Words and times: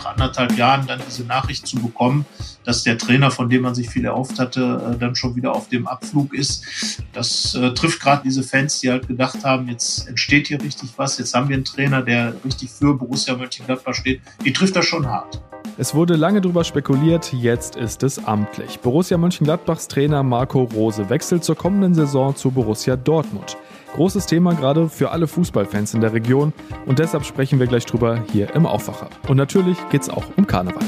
nach 0.00 0.12
anderthalb 0.12 0.56
Jahren 0.56 0.86
dann 0.86 1.00
diese 1.06 1.24
Nachricht 1.24 1.66
zu 1.66 1.76
bekommen, 1.76 2.24
dass 2.64 2.82
der 2.82 2.98
Trainer, 2.98 3.30
von 3.30 3.48
dem 3.48 3.62
man 3.62 3.74
sich 3.74 3.88
viel 3.88 4.04
erhofft 4.04 4.38
hatte, 4.38 4.94
äh, 4.94 4.98
dann 4.98 5.14
schon 5.14 5.36
wieder 5.36 5.54
auf 5.54 5.68
dem 5.68 5.86
Abflug 5.86 6.34
ist. 6.34 6.64
Das 7.12 7.54
äh, 7.54 7.72
trifft 7.74 8.00
gerade 8.00 8.22
diese 8.24 8.42
Fans, 8.42 8.80
die 8.80 8.90
halt 8.90 9.08
gedacht 9.08 9.44
haben, 9.44 9.68
jetzt 9.68 10.08
entsteht 10.08 10.48
hier 10.48 10.60
richtig 10.62 10.90
was, 10.96 11.18
jetzt 11.18 11.34
haben 11.34 11.48
wir 11.48 11.56
einen 11.56 11.64
Trainer, 11.64 12.02
der 12.02 12.34
richtig 12.44 12.70
für 12.70 12.94
Borussia 12.94 13.36
Mönchengladbach 13.36 13.94
steht. 13.94 14.20
Die 14.44 14.52
trifft 14.52 14.76
das 14.76 14.86
schon 14.86 15.06
hart. 15.06 15.40
Es 15.78 15.94
wurde 15.94 16.16
lange 16.16 16.40
darüber 16.40 16.64
spekuliert, 16.64 17.32
jetzt 17.32 17.76
ist 17.76 18.02
es 18.02 18.22
amtlich. 18.24 18.80
Borussia 18.80 19.16
Mönchengladbachs 19.16 19.88
Trainer 19.88 20.22
Marco 20.22 20.64
Rose 20.64 21.08
wechselt 21.08 21.44
zur 21.44 21.56
kommenden 21.56 21.94
Saison 21.94 22.34
zu 22.34 22.50
Borussia 22.50 22.96
Dortmund. 22.96 23.56
Großes 23.94 24.26
Thema 24.26 24.54
gerade 24.54 24.88
für 24.88 25.10
alle 25.10 25.26
Fußballfans 25.26 25.94
in 25.94 26.00
der 26.00 26.12
Region 26.12 26.52
und 26.86 26.98
deshalb 26.98 27.24
sprechen 27.24 27.58
wir 27.58 27.66
gleich 27.66 27.86
drüber 27.86 28.22
hier 28.32 28.54
im 28.54 28.64
Aufwacher. 28.64 29.08
Und 29.28 29.36
natürlich 29.36 29.76
geht 29.90 30.02
es 30.02 30.08
auch 30.08 30.24
um 30.36 30.46
Karneval. 30.46 30.84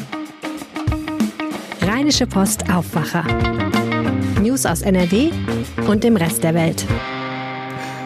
Rheinische 1.83 2.27
Post 2.27 2.73
Aufwacher. 2.73 3.25
News 4.41 4.67
aus 4.67 4.83
NRW 4.83 5.31
und 5.89 6.05
dem 6.05 6.17
Rest 6.17 6.45
der 6.45 6.55
Welt. 6.55 6.87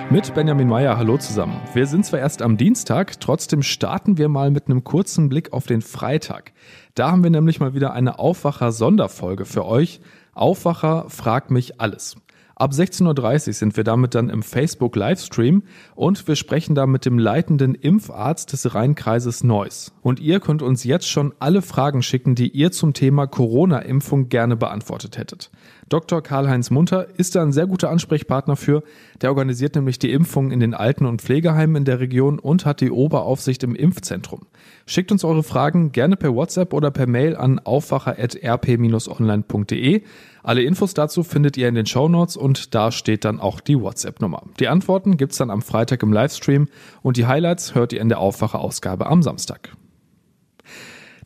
Mit 0.09 0.35
Benjamin 0.35 0.69
Meyer, 0.69 0.97
hallo 0.97 1.19
zusammen. 1.19 1.61
Wir 1.75 1.87
sind 1.87 2.07
zwar 2.07 2.21
erst 2.21 2.41
am 2.41 2.57
Dienstag, 2.57 3.21
trotzdem 3.21 3.63
starten 3.63 4.19
wir 4.19 4.29
mal 4.29 4.51
mit 4.51 4.69
einem 4.69 4.85
kurzen 4.85 5.29
Blick 5.29 5.53
auf 5.53 5.67
den 5.67 5.83
Freitag. 5.83 6.53
Da 6.95 7.11
haben 7.11 7.23
wir 7.23 7.31
nämlich 7.31 7.59
mal 7.59 7.75
wieder 7.75 7.93
eine 7.93 8.19
Aufwacher-Sonderfolge 8.19 9.45
für 9.45 9.67
euch. 9.67 10.01
Aufwacher 10.33 11.07
fragt 11.09 11.51
mich 11.51 11.81
alles. 11.81 12.17
Ab 12.59 12.73
16.30 12.73 13.49
Uhr 13.49 13.53
sind 13.53 13.77
wir 13.77 13.85
damit 13.85 14.15
dann 14.15 14.31
im 14.31 14.43
Facebook 14.43 14.97
Livestream 14.97 15.65
und 15.95 16.27
wir 16.27 16.37
sprechen 16.37 16.75
da 16.75 16.87
mit 16.87 17.05
dem 17.05 17.19
leitenden 17.19 17.75
Impfarzt 17.75 18.51
des 18.51 18.75
Rheinkreises 18.75 19.45
Neuss. 19.45 19.93
Und 20.01 20.21
ihr 20.21 20.41
könnt 20.41 20.63
uns 20.63 20.83
jetzt 20.83 21.07
schon 21.07 21.35
alle 21.39 21.61
Fragen 21.61 22.03
schicken, 22.03 22.35
die 22.35 22.49
ihr 22.49 22.73
zum 22.73 22.95
Thema 22.95 23.27
Corona-Impfung 23.27 24.31
gerne 24.31 24.57
beantwortet 24.57 25.19
hättet. 25.19 25.51
Dr. 25.89 26.21
Karl-Heinz 26.21 26.71
Munter 26.71 27.07
ist 27.17 27.37
da 27.37 27.43
ein 27.43 27.53
sehr 27.53 27.69
guter 27.69 27.91
Ansprechpartner 27.91 28.57
für. 28.57 28.83
Der 29.23 29.31
organisiert 29.31 29.77
nämlich 29.77 30.01
die 30.01 30.11
Impfungen 30.11 30.51
in 30.51 30.59
den 30.59 30.75
Alten- 30.75 31.07
und 31.07 31.23
Pflegeheimen 31.23 31.77
in 31.77 31.85
der 31.85 32.01
Region 32.01 32.41
und 32.41 32.67
hat 32.67 32.81
die 32.81 32.91
Oberaufsicht 32.91 33.63
im 33.63 33.77
Impfzentrum. 33.77 34.47
Schickt 34.87 35.13
uns 35.13 35.23
eure 35.23 35.45
Fragen 35.45 35.93
gerne 35.93 36.17
per 36.17 36.35
WhatsApp 36.35 36.73
oder 36.73 36.91
per 36.91 37.07
Mail 37.07 37.37
an 37.37 37.61
aufwacher.rp-online.de. 37.61 40.03
Alle 40.43 40.63
Infos 40.63 40.95
dazu 40.95 41.23
findet 41.23 41.57
ihr 41.57 41.69
in 41.69 41.77
den 41.77 41.87
Show 41.87 42.09
Notes 42.09 42.37
und 42.37 42.75
da 42.75 42.91
steht 42.91 43.25
dann 43.25 43.39
auch 43.39 43.61
die 43.61 43.81
WhatsApp-Nummer. 43.81 44.43
Die 44.59 44.67
Antworten 44.67 45.17
gibt's 45.17 45.39
dann 45.39 45.51
am 45.51 45.63
Freitag 45.63 46.03
im 46.03 46.13
Livestream 46.13 46.67
und 47.03 47.17
die 47.17 47.27
Highlights 47.27 47.77
hört 47.77 47.93
ihr 47.93 48.01
in 48.01 48.09
der 48.09 48.19
Aufwacher-Ausgabe 48.19 49.07
am 49.07 49.23
Samstag. 49.23 49.71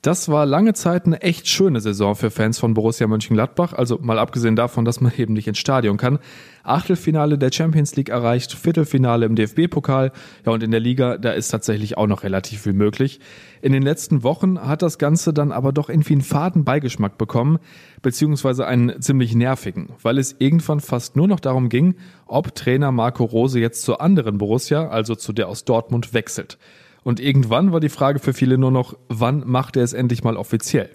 Das 0.02 0.30
war 0.30 0.46
lange 0.46 0.72
Zeit 0.72 1.04
eine 1.04 1.20
echt 1.20 1.46
schöne 1.46 1.78
Saison 1.78 2.14
für 2.16 2.30
Fans 2.30 2.58
von 2.58 2.72
Borussia 2.72 3.06
Mönchengladbach, 3.06 3.74
also 3.74 3.98
mal 4.00 4.18
abgesehen 4.18 4.56
davon, 4.56 4.86
dass 4.86 5.02
man 5.02 5.12
eben 5.18 5.34
nicht 5.34 5.46
ins 5.46 5.58
Stadion 5.58 5.98
kann. 5.98 6.20
Achtelfinale 6.62 7.36
der 7.36 7.52
Champions 7.52 7.96
League 7.96 8.08
erreicht, 8.08 8.54
Viertelfinale 8.54 9.26
im 9.26 9.36
DFB-Pokal, 9.36 10.12
ja 10.46 10.52
und 10.52 10.62
in 10.62 10.70
der 10.70 10.80
Liga, 10.80 11.18
da 11.18 11.32
ist 11.32 11.48
tatsächlich 11.48 11.98
auch 11.98 12.06
noch 12.06 12.22
relativ 12.22 12.62
viel 12.62 12.72
möglich. 12.72 13.20
In 13.60 13.72
den 13.72 13.82
letzten 13.82 14.22
Wochen 14.22 14.58
hat 14.58 14.80
das 14.80 14.96
Ganze 14.96 15.34
dann 15.34 15.52
aber 15.52 15.70
doch 15.70 15.90
irgendwie 15.90 16.14
einen 16.14 16.22
faden 16.22 16.64
Beigeschmack 16.64 17.18
bekommen, 17.18 17.58
beziehungsweise 18.00 18.66
einen 18.66 19.02
ziemlich 19.02 19.34
nervigen, 19.34 19.90
weil 20.02 20.16
es 20.16 20.34
irgendwann 20.38 20.80
fast 20.80 21.14
nur 21.14 21.28
noch 21.28 21.40
darum 21.40 21.68
ging, 21.68 21.96
ob 22.24 22.54
Trainer 22.54 22.90
Marco 22.90 23.24
Rose 23.24 23.60
jetzt 23.60 23.82
zur 23.82 24.00
anderen 24.00 24.38
Borussia, 24.38 24.88
also 24.88 25.14
zu 25.14 25.34
der 25.34 25.48
aus 25.48 25.66
Dortmund, 25.66 26.14
wechselt. 26.14 26.56
Und 27.02 27.20
irgendwann 27.20 27.72
war 27.72 27.80
die 27.80 27.88
Frage 27.88 28.18
für 28.18 28.32
viele 28.32 28.58
nur 28.58 28.70
noch, 28.70 28.94
wann 29.08 29.42
macht 29.46 29.76
er 29.76 29.84
es 29.84 29.92
endlich 29.92 30.22
mal 30.22 30.36
offiziell? 30.36 30.90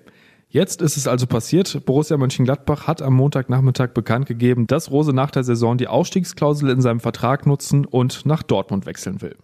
Jetzt 0.50 0.82
ist 0.82 0.96
es 0.96 1.08
also 1.08 1.28
passiert. 1.28 1.86
Borussia 1.86 2.18
Mönchengladbach 2.18 2.88
hat 2.88 3.02
am 3.02 3.16
Montagnachmittag 3.16 3.90
bekannt 3.90 4.26
gegeben, 4.26 4.68
dass 4.68 4.92
Rose 4.92 5.12
nach 5.12 5.32
der 5.32 5.44
Saison 5.44 5.78
die 5.78 5.88
Ausstiegsklausel 5.88 6.70
in 6.70 6.82
seinem 6.82 7.00
Vertrag 7.00 7.46
nutzen 7.46 7.86
und 7.86 8.26
nach 8.26 8.44
Dortmund 8.44 8.86
wechseln 8.86 9.22
will. 9.22 9.36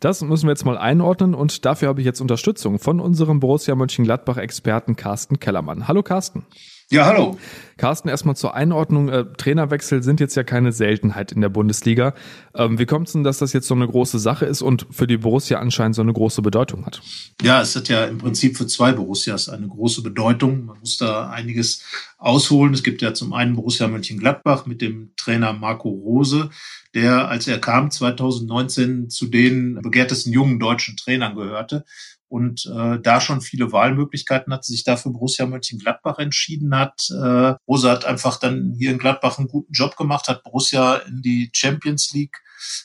Das 0.00 0.20
müssen 0.22 0.46
wir 0.46 0.50
jetzt 0.50 0.64
mal 0.64 0.76
einordnen 0.76 1.34
und 1.34 1.64
dafür 1.64 1.88
habe 1.88 2.00
ich 2.00 2.04
jetzt 2.04 2.20
Unterstützung 2.20 2.78
von 2.78 3.00
unserem 3.00 3.40
Borussia 3.40 3.74
Mönchengladbach-Experten 3.74 4.96
Carsten 4.96 5.38
Kellermann. 5.38 5.88
Hallo 5.88 6.02
Carsten. 6.02 6.44
Ja, 6.92 7.06
hallo. 7.06 7.38
Carsten, 7.78 8.10
erstmal 8.10 8.36
zur 8.36 8.54
Einordnung. 8.54 9.08
Äh, 9.08 9.24
Trainerwechsel 9.38 10.02
sind 10.02 10.20
jetzt 10.20 10.34
ja 10.34 10.44
keine 10.44 10.72
Seltenheit 10.72 11.32
in 11.32 11.40
der 11.40 11.48
Bundesliga. 11.48 12.12
Ähm, 12.54 12.78
wie 12.78 12.84
kommt 12.84 13.06
es 13.06 13.14
denn, 13.14 13.24
dass 13.24 13.38
das 13.38 13.54
jetzt 13.54 13.66
so 13.66 13.74
eine 13.74 13.88
große 13.88 14.18
Sache 14.18 14.44
ist 14.44 14.60
und 14.60 14.86
für 14.90 15.06
die 15.06 15.16
Borussia 15.16 15.58
anscheinend 15.58 15.96
so 15.96 16.02
eine 16.02 16.12
große 16.12 16.42
Bedeutung 16.42 16.84
hat? 16.84 17.00
Ja, 17.40 17.62
es 17.62 17.74
hat 17.74 17.88
ja 17.88 18.04
im 18.04 18.18
Prinzip 18.18 18.58
für 18.58 18.66
zwei 18.66 18.92
Borussias 18.92 19.48
eine 19.48 19.68
große 19.68 20.02
Bedeutung. 20.02 20.66
Man 20.66 20.80
muss 20.80 20.98
da 20.98 21.30
einiges 21.30 21.82
ausholen. 22.18 22.74
Es 22.74 22.82
gibt 22.82 23.00
ja 23.00 23.14
zum 23.14 23.32
einen 23.32 23.56
Borussia 23.56 23.88
Mönchengladbach 23.88 24.66
mit 24.66 24.82
dem 24.82 25.12
Trainer 25.16 25.54
Marco 25.54 25.88
Rose, 25.88 26.50
der, 26.94 27.30
als 27.30 27.48
er 27.48 27.58
kam, 27.58 27.90
2019 27.90 29.08
zu 29.08 29.28
den 29.28 29.80
begehrtesten 29.80 30.30
jungen 30.30 30.58
deutschen 30.58 30.98
Trainern 30.98 31.36
gehörte 31.36 31.86
und 32.32 32.64
äh, 32.64 32.98
da 32.98 33.20
schon 33.20 33.42
viele 33.42 33.72
Wahlmöglichkeiten 33.72 34.54
hat, 34.54 34.64
sich 34.64 34.84
dafür 34.84 35.12
Borussia 35.12 35.44
Mönchengladbach 35.44 36.18
entschieden 36.18 36.74
hat. 36.74 37.06
Äh, 37.10 37.56
Rose 37.68 37.90
hat 37.90 38.06
einfach 38.06 38.38
dann 38.38 38.74
hier 38.78 38.90
in 38.90 38.96
Gladbach 38.96 39.36
einen 39.36 39.48
guten 39.48 39.74
Job 39.74 39.98
gemacht, 39.98 40.28
hat 40.28 40.42
Borussia 40.42 40.96
in 40.96 41.20
die 41.20 41.50
Champions 41.52 42.14
League 42.14 42.38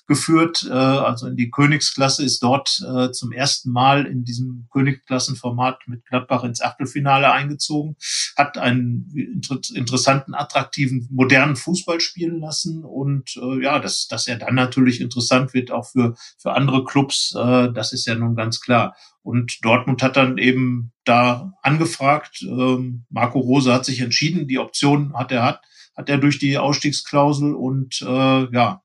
geführt, 0.05 0.65
äh, 0.69 0.73
also 0.73 1.27
in 1.27 1.37
die 1.37 1.49
Königsklasse, 1.49 2.25
ist 2.25 2.43
dort 2.43 2.83
äh, 2.85 3.11
zum 3.11 3.31
ersten 3.31 3.71
Mal 3.71 4.05
in 4.05 4.25
diesem 4.25 4.67
Königsklassenformat 4.71 5.87
mit 5.87 6.05
Gladbach 6.05 6.43
ins 6.43 6.61
Achtelfinale 6.61 7.31
eingezogen, 7.31 7.95
hat 8.35 8.57
einen 8.57 9.09
inter 9.15 9.59
interessanten, 9.73 10.33
attraktiven, 10.33 11.07
modernen 11.09 11.55
Fußball 11.55 12.01
spielen 12.01 12.39
lassen 12.39 12.83
und 12.83 13.37
äh, 13.37 13.63
ja, 13.63 13.79
dass, 13.79 14.07
dass 14.07 14.27
er 14.27 14.37
dann 14.37 14.55
natürlich 14.55 14.99
interessant 14.99 15.53
wird 15.53 15.71
auch 15.71 15.87
für, 15.87 16.15
für 16.37 16.53
andere 16.53 16.83
Clubs, 16.83 17.33
äh, 17.37 17.71
das 17.71 17.93
ist 17.93 18.05
ja 18.05 18.15
nun 18.15 18.35
ganz 18.35 18.59
klar. 18.59 18.95
Und 19.27 19.65
Dortmund 19.65 20.01
hat 20.03 20.15
dann 20.15 20.37
eben 20.37 20.93
da 21.03 21.51
angefragt. 21.61 22.41
Ähm, 22.43 23.03
Marco 23.09 23.39
Rose 23.39 23.73
hat 23.73 23.83
sich 23.83 23.99
entschieden, 23.99 24.47
die 24.47 24.57
Option 24.57 25.13
hat 25.15 25.33
er 25.33 25.43
hat, 25.43 25.61
hat 25.97 26.07
er 26.07 26.17
durch 26.17 26.39
die 26.39 26.57
Ausstiegsklausel 26.57 27.53
und 27.53 28.01
äh, 28.03 28.05
ja, 28.53 28.81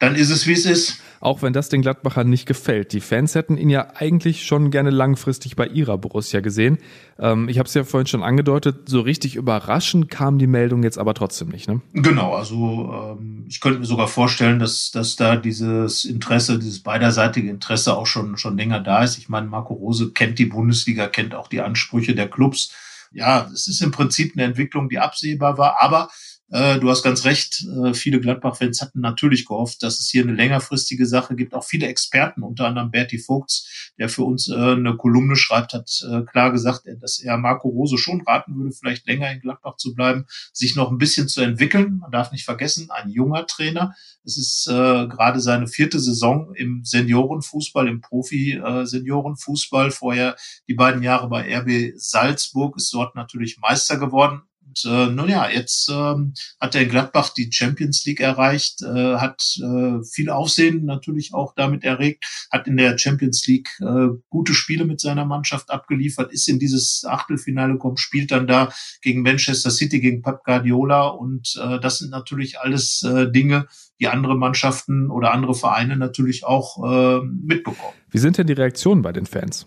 dann 0.00 0.14
ist 0.14 0.30
es, 0.30 0.46
wie 0.46 0.54
es 0.54 0.64
ist. 0.64 0.98
Auch 1.20 1.42
wenn 1.42 1.52
das 1.52 1.68
den 1.68 1.82
Gladbachern 1.82 2.30
nicht 2.30 2.46
gefällt. 2.46 2.94
Die 2.94 3.02
Fans 3.02 3.34
hätten 3.34 3.58
ihn 3.58 3.68
ja 3.68 3.88
eigentlich 3.94 4.46
schon 4.46 4.70
gerne 4.70 4.88
langfristig 4.88 5.54
bei 5.54 5.66
ihrer 5.66 5.98
Borussia 5.98 6.40
gesehen. 6.40 6.78
Ähm, 7.18 7.50
ich 7.50 7.58
habe 7.58 7.66
es 7.66 7.74
ja 7.74 7.84
vorhin 7.84 8.06
schon 8.06 8.22
angedeutet, 8.22 8.88
so 8.88 9.02
richtig 9.02 9.36
überraschend 9.36 10.08
kam 10.08 10.38
die 10.38 10.46
Meldung 10.46 10.82
jetzt 10.82 10.96
aber 10.96 11.12
trotzdem 11.12 11.50
nicht. 11.50 11.68
Ne? 11.68 11.82
Genau, 11.92 12.34
also 12.34 13.18
ähm, 13.20 13.44
ich 13.46 13.60
könnte 13.60 13.80
mir 13.80 13.84
sogar 13.84 14.08
vorstellen, 14.08 14.58
dass, 14.58 14.90
dass 14.90 15.16
da 15.16 15.36
dieses 15.36 16.06
Interesse, 16.06 16.58
dieses 16.58 16.82
beiderseitige 16.82 17.50
Interesse 17.50 17.94
auch 17.94 18.06
schon, 18.06 18.38
schon 18.38 18.56
länger 18.56 18.80
da 18.80 19.04
ist. 19.04 19.18
Ich 19.18 19.28
meine, 19.28 19.48
Marco 19.48 19.74
Rose 19.74 20.12
kennt 20.12 20.38
die 20.38 20.46
Bundesliga, 20.46 21.08
kennt 21.08 21.34
auch 21.34 21.48
die 21.48 21.60
Ansprüche 21.60 22.14
der 22.14 22.30
Clubs. 22.30 22.72
Ja, 23.12 23.50
es 23.52 23.68
ist 23.68 23.82
im 23.82 23.90
Prinzip 23.90 24.32
eine 24.34 24.44
Entwicklung, 24.44 24.88
die 24.88 24.98
absehbar 24.98 25.58
war, 25.58 25.76
aber 25.82 26.08
äh, 26.50 26.80
du 26.80 26.90
hast 26.90 27.04
ganz 27.04 27.24
recht. 27.24 27.64
Äh, 27.84 27.94
viele 27.94 28.20
Gladbach-Fans 28.20 28.82
hatten 28.82 29.00
natürlich 29.00 29.46
gehofft, 29.46 29.84
dass 29.84 30.00
es 30.00 30.08
hier 30.10 30.24
eine 30.24 30.32
längerfristige 30.32 31.06
Sache 31.06 31.36
gibt. 31.36 31.54
Auch 31.54 31.62
viele 31.62 31.86
Experten, 31.86 32.42
unter 32.42 32.66
anderem 32.66 32.90
Berti 32.90 33.18
Vogts, 33.18 33.92
der 33.98 34.08
für 34.08 34.24
uns 34.24 34.48
äh, 34.48 34.54
eine 34.54 34.96
Kolumne 34.96 35.36
schreibt, 35.36 35.74
hat 35.74 35.90
klar 36.26 36.50
gesagt, 36.50 36.82
dass 37.00 37.20
er 37.20 37.36
Marco 37.36 37.68
Rose 37.68 37.98
schon 37.98 38.22
raten 38.22 38.56
würde, 38.56 38.72
vielleicht 38.72 39.06
länger 39.06 39.30
in 39.30 39.40
Gladbach 39.40 39.76
zu 39.76 39.94
bleiben, 39.94 40.26
sich 40.52 40.74
noch 40.74 40.90
ein 40.90 40.98
bisschen 40.98 41.28
zu 41.28 41.40
entwickeln. 41.40 41.98
Man 41.98 42.10
darf 42.10 42.32
nicht 42.32 42.44
vergessen, 42.44 42.90
ein 42.90 43.10
junger 43.10 43.46
Trainer. 43.46 43.94
Es 44.24 44.36
ist 44.36 44.66
gerade 44.66 45.40
seine 45.40 45.66
vierte 45.66 46.00
Saison 46.00 46.54
im 46.54 46.82
Seniorenfußball, 46.84 47.88
im 47.88 48.00
Profi-Seniorenfußball. 48.00 49.90
Vorher 49.90 50.36
die 50.68 50.74
beiden 50.74 51.02
Jahre 51.02 51.28
bei 51.28 51.58
RB 51.58 51.92
Salzburg 51.96 52.76
ist 52.76 52.92
dort 52.92 53.14
natürlich 53.14 53.58
Meister 53.58 53.98
geworden 53.98 54.42
und 54.70 54.84
äh, 54.84 55.10
nun 55.10 55.28
ja, 55.28 55.48
jetzt 55.48 55.88
ähm, 55.90 56.34
hat 56.60 56.74
er 56.74 56.82
in 56.82 56.88
Gladbach 56.88 57.30
die 57.30 57.50
Champions 57.50 58.04
League 58.04 58.20
erreicht, 58.20 58.82
äh, 58.82 59.16
hat 59.16 59.42
äh, 59.58 60.02
viel 60.04 60.30
Aufsehen 60.30 60.84
natürlich 60.84 61.34
auch 61.34 61.54
damit 61.54 61.82
erregt, 61.82 62.24
hat 62.52 62.68
in 62.68 62.76
der 62.76 62.96
Champions 62.96 63.46
League 63.46 63.68
äh, 63.80 64.08
gute 64.28 64.54
Spiele 64.54 64.84
mit 64.84 65.00
seiner 65.00 65.24
Mannschaft 65.24 65.70
abgeliefert, 65.70 66.32
ist 66.32 66.48
in 66.48 66.58
dieses 66.58 67.04
Achtelfinale 67.04 67.72
gekommen, 67.72 67.96
spielt 67.96 68.30
dann 68.30 68.46
da 68.46 68.72
gegen 69.02 69.22
Manchester 69.22 69.70
City, 69.70 70.00
gegen 70.00 70.22
Pep 70.22 70.44
Guardiola 70.44 71.08
und 71.08 71.56
äh, 71.60 71.80
das 71.80 71.98
sind 71.98 72.10
natürlich 72.10 72.60
alles 72.60 73.02
äh, 73.02 73.30
Dinge, 73.30 73.66
die 73.98 74.06
andere 74.06 74.36
Mannschaften 74.36 75.10
oder 75.10 75.32
andere 75.32 75.54
Vereine 75.54 75.96
natürlich 75.96 76.44
auch 76.44 76.78
äh, 76.84 77.24
mitbekommen. 77.24 77.94
Wie 78.08 78.18
sind 78.18 78.38
denn 78.38 78.46
die 78.46 78.52
Reaktionen 78.52 79.02
bei 79.02 79.12
den 79.12 79.26
Fans? 79.26 79.66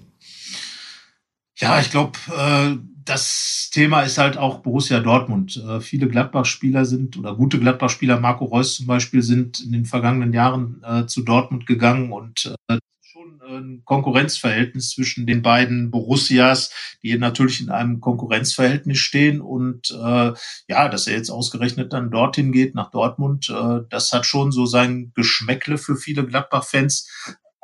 Ja, 1.63 1.79
ich 1.79 1.91
glaube, 1.91 2.19
äh, 2.37 2.75
das 3.05 3.69
Thema 3.71 4.01
ist 4.01 4.17
halt 4.17 4.35
auch 4.37 4.59
Borussia 4.59 4.99
Dortmund. 4.99 5.55
Äh, 5.55 5.79
viele 5.79 6.09
Gladbach-Spieler 6.09 6.83
sind 6.83 7.15
oder 7.15 7.37
gute 7.37 7.57
Gladbach-Spieler, 7.57 8.19
Marco 8.19 8.43
Reus 8.43 8.75
zum 8.75 8.85
Beispiel, 8.85 9.21
sind 9.21 9.61
in 9.61 9.71
den 9.71 9.85
vergangenen 9.85 10.33
Jahren 10.33 10.83
äh, 10.85 11.05
zu 11.05 11.23
Dortmund 11.23 11.65
gegangen 11.65 12.11
und 12.11 12.53
äh, 12.67 12.77
schon 13.01 13.41
ein 13.47 13.81
Konkurrenzverhältnis 13.85 14.89
zwischen 14.89 15.25
den 15.25 15.41
beiden 15.41 15.89
Borussias, 15.89 16.73
die 17.01 17.17
natürlich 17.17 17.61
in 17.61 17.69
einem 17.69 18.01
Konkurrenzverhältnis 18.01 18.97
stehen. 18.97 19.39
Und 19.39 19.91
äh, 19.91 20.33
ja, 20.67 20.89
dass 20.89 21.07
er 21.07 21.15
jetzt 21.15 21.29
ausgerechnet 21.29 21.93
dann 21.93 22.11
dorthin 22.11 22.51
geht, 22.51 22.75
nach 22.75 22.91
Dortmund, 22.91 23.49
äh, 23.49 23.79
das 23.89 24.11
hat 24.11 24.25
schon 24.25 24.51
so 24.51 24.65
sein 24.65 25.13
Geschmäckle 25.15 25.77
für 25.77 25.95
viele 25.95 26.25
Gladbach-Fans. 26.25 27.07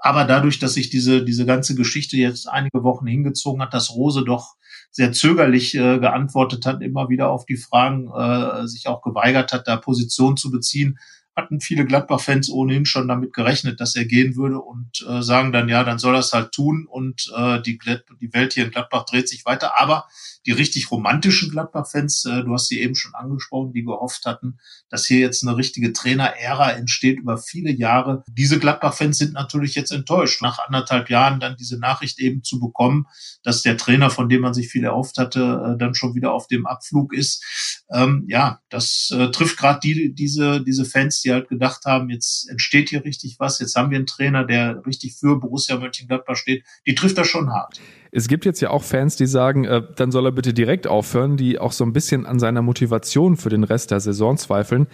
Aber 0.01 0.23
dadurch, 0.23 0.59
dass 0.59 0.73
sich 0.73 0.89
diese, 0.89 1.23
diese 1.23 1.45
ganze 1.45 1.75
Geschichte 1.75 2.17
jetzt 2.17 2.47
einige 2.47 2.83
Wochen 2.83 3.07
hingezogen 3.07 3.61
hat, 3.61 3.73
dass 3.73 3.91
Rose 3.91 4.23
doch 4.23 4.55
sehr 4.91 5.11
zögerlich 5.11 5.75
äh, 5.75 5.99
geantwortet 5.99 6.65
hat, 6.65 6.81
immer 6.81 7.09
wieder 7.09 7.29
auf 7.29 7.45
die 7.45 7.57
Fragen, 7.57 8.09
äh, 8.11 8.67
sich 8.67 8.87
auch 8.87 9.01
geweigert 9.01 9.53
hat, 9.53 9.67
da 9.67 9.77
Position 9.77 10.37
zu 10.37 10.49
beziehen, 10.51 10.97
hatten 11.39 11.61
viele 11.61 11.85
Gladbach-Fans 11.85 12.49
ohnehin 12.49 12.85
schon 12.85 13.07
damit 13.07 13.33
gerechnet, 13.33 13.79
dass 13.79 13.95
er 13.95 14.05
gehen 14.05 14.35
würde 14.35 14.59
und 14.59 15.05
äh, 15.07 15.21
sagen 15.21 15.51
dann, 15.51 15.69
ja, 15.69 15.83
dann 15.83 15.99
soll 15.99 16.15
er 16.15 16.19
es 16.19 16.33
halt 16.33 16.51
tun 16.51 16.85
und 16.89 17.31
äh, 17.35 17.61
die, 17.61 17.79
die 18.21 18.33
Welt 18.33 18.53
hier 18.53 18.65
in 18.65 18.71
Gladbach 18.71 19.05
dreht 19.05 19.27
sich 19.27 19.45
weiter. 19.45 19.79
Aber 19.79 20.05
die 20.45 20.51
richtig 20.51 20.91
romantischen 20.91 21.51
Gladbach-Fans, 21.51 22.25
äh, 22.25 22.43
du 22.43 22.53
hast 22.53 22.67
sie 22.67 22.81
eben 22.81 22.95
schon 22.95 23.15
angesprochen, 23.15 23.73
die 23.73 23.83
gehofft 23.83 24.25
hatten, 24.25 24.59
dass 24.89 25.05
hier 25.05 25.19
jetzt 25.19 25.45
eine 25.45 25.57
richtige 25.57 25.93
Trainer-Ära 25.93 26.71
entsteht 26.71 27.19
über 27.19 27.37
viele 27.37 27.71
Jahre. 27.71 28.23
Diese 28.27 28.59
Gladbach-Fans 28.59 29.17
sind 29.17 29.33
natürlich 29.33 29.75
jetzt 29.75 29.91
enttäuscht, 29.91 30.41
nach 30.41 30.59
anderthalb 30.59 31.09
Jahren 31.09 31.39
dann 31.39 31.57
diese 31.57 31.79
Nachricht 31.79 32.19
eben 32.19 32.43
zu 32.43 32.59
bekommen, 32.59 33.05
dass 33.43 33.61
der 33.61 33.77
Trainer, 33.77 34.09
von 34.09 34.29
dem 34.29 34.41
man 34.41 34.53
sich 34.53 34.69
viel 34.69 34.83
erhofft 34.83 35.17
hatte, 35.17 35.73
äh, 35.73 35.77
dann 35.77 35.95
schon 35.95 36.15
wieder 36.15 36.33
auf 36.33 36.47
dem 36.47 36.65
Abflug 36.67 37.13
ist. 37.13 37.78
Ähm, 37.91 38.25
ja, 38.27 38.61
das 38.69 39.11
äh, 39.15 39.31
trifft 39.31 39.57
gerade 39.57 39.79
die, 39.81 40.13
diese, 40.13 40.63
diese 40.63 40.85
Fans, 40.85 41.21
die 41.21 41.31
halt 41.31 41.49
gedacht 41.49 41.85
haben, 41.85 42.09
jetzt 42.09 42.47
entsteht 42.49 42.89
hier 42.89 43.03
richtig 43.03 43.37
was, 43.39 43.59
jetzt 43.59 43.75
haben 43.75 43.89
wir 43.89 43.97
einen 43.97 44.05
Trainer, 44.05 44.45
der 44.45 44.85
richtig 44.85 45.15
für 45.15 45.39
Borussia 45.39 45.77
Mönchengladbach 45.77 46.35
steht. 46.35 46.63
Die 46.85 46.93
trifft 46.93 47.17
das 47.17 47.27
schon 47.27 47.49
hart. 47.49 47.79
Es 48.11 48.27
gibt 48.27 48.45
jetzt 48.45 48.61
ja 48.61 48.69
auch 48.69 48.83
Fans, 48.83 49.15
die 49.15 49.25
sagen, 49.25 49.65
äh, 49.65 49.81
dann 49.95 50.11
soll 50.11 50.27
er 50.27 50.31
bitte 50.31 50.53
direkt 50.53 50.85
aufhören, 50.85 51.35
die 51.35 51.57
auch 51.57 51.71
so 51.71 51.83
ein 51.83 51.93
bisschen 51.93 52.27
an 52.27 52.39
seiner 52.39 52.61
Motivation 52.61 53.37
für 53.37 53.49
den 53.49 53.63
Rest 53.63 53.89
der 53.89 53.99
Saison 53.99 54.37
zweifeln. 54.37 54.87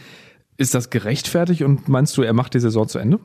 Ist 0.58 0.74
das 0.74 0.90
gerechtfertigt 0.90 1.64
und 1.64 1.90
meinst 1.90 2.16
du, 2.16 2.22
er 2.22 2.34
macht 2.34 2.54
die 2.54 2.62
Saison 2.62 2.88
zu 2.88 3.00
Ende? 3.00 3.20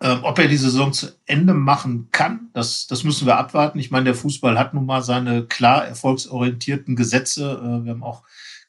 Ähm, 0.00 0.18
ob 0.22 0.38
er 0.38 0.48
die 0.48 0.56
Saison 0.58 0.92
zu 0.92 1.08
Ende 1.24 1.54
machen 1.54 2.08
kann, 2.12 2.50
das, 2.52 2.86
das 2.86 3.02
müssen 3.04 3.26
wir 3.26 3.38
abwarten. 3.38 3.78
Ich 3.78 3.90
meine, 3.90 4.04
der 4.04 4.14
Fußball 4.14 4.58
hat 4.58 4.74
nun 4.74 4.84
mal 4.84 5.02
seine 5.02 5.46
klar 5.46 5.86
erfolgsorientierten 5.86 6.96
Gesetze. 6.96 7.60
Äh, 7.62 7.84
wir 7.84 7.92
haben 7.92 8.02
auch 8.02 8.22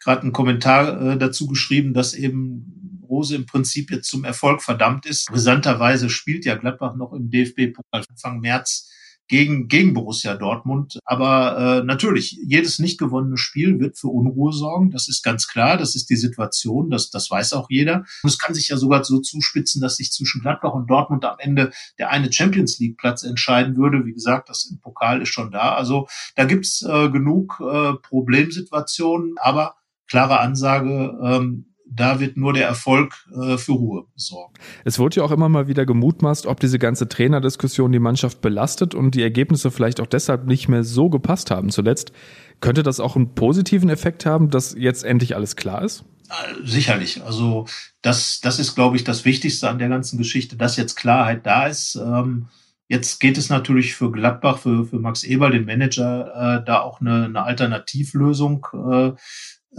gerade 0.08 0.22
einen 0.22 0.32
Kommentar 0.32 1.02
äh, 1.02 1.18
dazu 1.18 1.48
geschrieben, 1.48 1.94
dass 1.94 2.14
eben 2.14 3.04
Rose 3.10 3.36
im 3.36 3.46
Prinzip 3.46 3.92
jetzt 3.92 4.10
zum 4.10 4.24
Erfolg 4.24 4.64
verdammt 4.64 5.06
ist. 5.06 5.28
Brisanterweise 5.28 6.10
spielt 6.10 6.46
ja 6.46 6.56
Gladbach 6.56 6.96
noch 6.96 7.12
im 7.12 7.30
DFB-Pokal 7.30 8.06
Anfang 8.10 8.40
März 8.40 8.90
gegen, 9.28 9.68
gegen 9.68 9.94
Borussia 9.94 10.36
Dortmund. 10.36 10.98
Aber 11.04 11.58
äh, 11.82 11.84
natürlich, 11.84 12.40
jedes 12.42 12.80
nicht 12.80 12.98
gewonnene 12.98 13.36
Spiel 13.36 13.82
wird 13.82 13.98
für 13.98 14.08
Unruhe 14.08 14.54
sorgen. 14.54 14.92
Das 14.92 15.10
ist 15.10 15.24
ganz 15.24 15.50
klar. 15.50 15.76
Das 15.76 15.94
ist 15.94 16.10
die 16.10 16.16
Situation. 16.16 16.90
Das, 16.90 17.10
das 17.10 17.30
weiß 17.30 17.52
auch 17.52 17.68
jeder. 17.70 18.06
Und 18.24 18.30
es 18.30 18.40
kann 18.40 18.56
sich 18.56 18.70
ja 18.70 18.78
sogar 18.78 19.04
so 19.04 19.20
zuspitzen, 19.20 19.82
dass 19.82 19.98
sich 19.98 20.14
zwischen 20.14 20.40
Gladbach 20.42 20.74
und 20.74 20.90
Dortmund 20.90 21.26
am 21.26 21.36
Ende 21.40 21.72
der 22.00 22.12
eine 22.12 22.32
Champions 22.32 22.80
League 22.80 22.98
Platz 22.98 23.24
entscheiden 23.24 23.76
würde. 23.76 24.06
Wie 24.06 24.14
gesagt, 24.14 24.48
das 24.48 24.70
im 24.72 24.80
Pokal 24.80 25.22
ist 25.22 25.34
schon 25.34 25.52
da. 25.52 25.76
Also 25.76 26.08
da 26.36 26.46
gibt's 26.46 26.82
äh, 26.82 27.10
genug 27.10 27.60
äh, 27.60 27.96
Problemsituationen. 28.02 29.36
Aber 29.40 29.76
klare 30.08 30.40
Ansage, 30.40 31.18
ähm, 31.24 31.66
da 31.90 32.20
wird 32.20 32.38
nur 32.38 32.54
der 32.54 32.68
Erfolg 32.68 33.16
äh, 33.34 33.58
für 33.58 33.74
Ruhe 33.74 34.06
sorgen. 34.16 34.54
Es 34.84 35.00
wurde 35.00 35.18
ja 35.18 35.24
auch 35.24 35.32
immer 35.32 35.50
mal 35.50 35.68
wieder 35.68 35.86
gemutmaßt, 35.86 36.46
ob 36.46 36.60
diese 36.60 36.80
ganze 36.80 37.08
Trainerdiskussion 37.08 37.92
die 37.92 38.00
Mannschaft 38.00 38.42
belastet 38.42 38.94
und 38.94 39.16
die 39.16 39.22
Ergebnisse 39.22 39.72
vielleicht 39.72 40.00
auch 40.00 40.08
deshalb 40.08 40.46
nicht 40.46 40.68
mehr 40.68 40.84
so 40.84 41.10
gepasst 41.10 41.50
haben 41.52 41.70
zuletzt. 41.70 42.12
Könnte 42.60 42.84
das 42.84 43.00
auch 43.00 43.16
einen 43.16 43.36
positiven 43.36 43.90
Effekt 43.90 44.26
haben, 44.26 44.50
dass 44.50 44.76
jetzt 44.78 45.04
endlich 45.04 45.36
alles 45.36 45.56
klar 45.56 45.82
ist? 45.84 46.04
Äh, 46.30 46.66
sicherlich. 46.66 47.24
Also 47.24 47.66
das, 48.02 48.42
das 48.42 48.60
ist, 48.60 48.76
glaube 48.76 48.98
ich, 48.98 49.04
das 49.04 49.26
Wichtigste 49.26 49.70
an 49.70 49.80
der 49.80 49.90
ganzen 49.90 50.18
Geschichte, 50.18 50.58
dass 50.58 50.78
jetzt 50.78 50.96
Klarheit 50.96 51.46
da 51.46 51.68
ist. 51.68 51.96
Ähm, 51.96 52.48
Jetzt 52.90 53.20
geht 53.20 53.38
es 53.38 53.50
natürlich 53.50 53.96
für 53.96 54.14
Gladbach, 54.14 54.60
für, 54.60 54.86
für 54.86 54.98
Max 55.00 55.24
Eber, 55.26 55.50
den 55.50 55.66
Manager, 55.66 56.62
äh, 56.62 56.66
da 56.66 56.80
auch 56.80 57.02
eine, 57.02 57.26
eine 57.26 57.44
Alternativlösung 57.44 58.66
äh, 58.74 59.08
äh, 59.08 59.16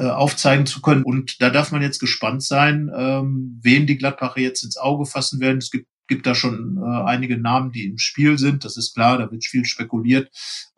aufzeigen 0.05 0.67
zu 0.67 0.81
können. 0.81 1.03
Und 1.03 1.43
da 1.43 1.51
darf 1.51 1.73
man 1.73 1.83
jetzt 1.83 1.99
gespannt 1.99 2.43
sein, 2.43 2.91
ähm, 2.95 3.59
wen 3.63 3.87
die 3.87 3.99
Gladbacher 3.99 4.41
jetzt 4.41 4.63
ins 4.63 4.77
Auge 4.77 5.07
fassen 5.07 5.41
werden. 5.41 5.59
Es 5.59 5.71
gibt 5.71 5.89
gibt 6.09 6.27
da 6.27 6.35
schon 6.35 6.79
äh, 6.79 7.05
einige 7.05 7.39
Namen, 7.39 7.71
die 7.71 7.87
im 7.87 7.99
Spiel 7.99 8.39
sind. 8.39 8.65
Das 8.65 8.77
ist 8.77 8.95
klar, 8.95 9.19
da 9.19 9.31
wird 9.31 9.45
viel 9.45 9.65
spekuliert. 9.65 10.31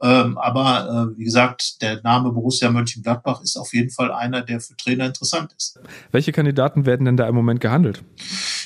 Ähm, 0.03 0.39
aber 0.39 1.13
äh, 1.13 1.19
wie 1.19 1.25
gesagt, 1.25 1.83
der 1.83 2.01
Name 2.03 2.33
Borussia 2.33 2.71
Mönchengladbach 2.71 3.43
ist 3.43 3.57
auf 3.57 3.75
jeden 3.75 3.91
Fall 3.91 4.11
einer, 4.13 4.41
der 4.43 4.61
für 4.61 4.77
Trainer 4.77 5.07
interessant 5.07 5.53
ist. 5.57 5.79
Welche 6.11 6.33
Kandidaten 6.33 6.87
werden 6.87 7.05
denn 7.05 7.17
da 7.17 7.29
im 7.29 7.35
Moment 7.35 7.61
gehandelt? 7.61 8.03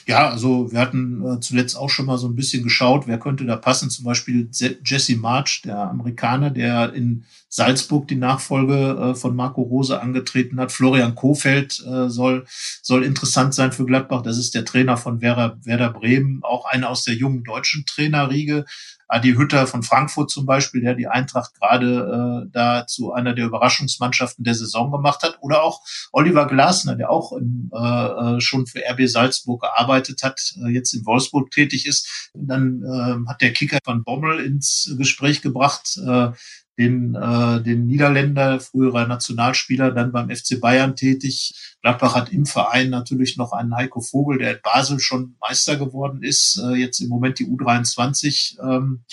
Ja, 0.07 0.29
also 0.29 0.71
wir 0.71 0.79
hatten 0.79 1.25
äh, 1.25 1.41
zuletzt 1.41 1.77
auch 1.77 1.89
schon 1.89 2.07
mal 2.07 2.19
so 2.19 2.29
ein 2.29 2.37
bisschen 2.37 2.63
geschaut, 2.63 3.07
wer 3.07 3.19
könnte 3.19 3.47
da 3.47 3.57
passen. 3.57 3.91
Zum 3.91 4.05
Beispiel 4.05 4.49
Jesse 4.85 5.17
March, 5.17 5.63
der 5.65 5.79
Amerikaner, 5.79 6.51
der 6.51 6.93
in 6.93 7.25
Salzburg 7.49 8.07
die 8.09 8.17
Nachfolge 8.17 8.75
äh, 8.75 9.15
von 9.15 9.35
Marco 9.35 9.63
Rose 9.63 10.01
angetreten 10.01 10.61
hat. 10.61 10.73
Florian 10.73 11.15
Kofeld 11.15 11.83
äh, 11.87 12.09
soll, 12.09 12.45
soll 12.83 13.03
interessant 13.03 13.55
sein 13.55 13.73
für 13.73 13.87
Gladbach. 13.87 14.23
Das 14.23 14.39
ist 14.39 14.55
der 14.55 14.65
Trainer 14.65 14.97
von 14.97 15.21
Werder, 15.21 15.59
Werder 15.63 15.91
Bremen, 15.91 16.41
auch 16.43 16.67
einer 16.67 16.91
aus 16.91 17.05
der 17.05 17.15
jungen 17.15 17.43
deutschen 17.43 17.87
Trainerriege. 17.87 18.67
Adi 19.09 19.35
Hütter 19.35 19.67
von 19.67 19.83
Frankfurt 19.83 20.31
zum 20.31 20.47
Beispiel, 20.47 20.81
der 20.81 20.95
die 20.95 21.09
Eintracht 21.09 21.55
gerade 21.55 22.45
äh, 22.47 22.51
da 22.53 22.87
zu 22.87 23.13
einer 23.13 23.35
der 23.35 23.47
Überraschungsmannschaften 23.47 24.45
der 24.45 24.55
Saison 24.55 24.91
gemacht 24.91 25.23
hat. 25.23 25.39
Oder 25.41 25.63
auch 25.63 25.81
Oliver 26.13 26.47
Glasner, 26.47 26.97
der 26.97 27.11
auch 27.11 27.33
im, 27.33 27.71
äh, 27.75 28.37
äh 28.37 28.41
schon 28.41 28.67
für 28.67 28.81
RB 28.81 29.09
Salzburg 29.09 29.63
gearbeitet 29.63 30.23
hat, 30.23 30.41
äh, 30.65 30.71
jetzt 30.71 30.93
in 30.95 31.05
Wolfsburg 31.07 31.51
tätig 31.51 31.87
ist. 31.87 32.31
Dann 32.35 32.83
äh, 32.83 33.29
hat 33.29 33.41
der 33.41 33.53
Kicker 33.53 33.79
von 33.85 34.05
Bommel 34.05 34.41
ins 34.41 34.95
Gespräch 34.99 35.43
gebracht, 35.43 35.99
äh, 36.07 36.31
den, 36.79 37.15
äh, 37.15 37.63
den 37.63 37.87
Niederländer, 37.87 38.61
früherer 38.61 39.07
Nationalspieler, 39.07 39.93
dann 39.93 40.13
beim 40.13 40.31
FC 40.31 40.61
Bayern 40.61 40.97
tätig. 40.97 41.77
Gladbach 41.83 42.15
hat 42.15 42.33
im 42.33 42.47
Verein 42.47 42.91
natürlich 42.91 43.37
noch 43.37 43.53
einen 43.53 43.75
Heiko 43.77 44.01
Vogel, 44.01 44.39
der 44.39 44.53
in 44.53 44.63
Basel 44.63 44.99
schon 44.99 45.37
Meister 45.41 45.77
geworden 45.77 46.23
ist, 46.23 46.61
äh, 46.65 46.75
jetzt 46.75 47.01
im 47.01 47.09
Moment 47.09 47.39
die 47.39 47.47
U23 47.47 48.59
ähm, 48.61 49.05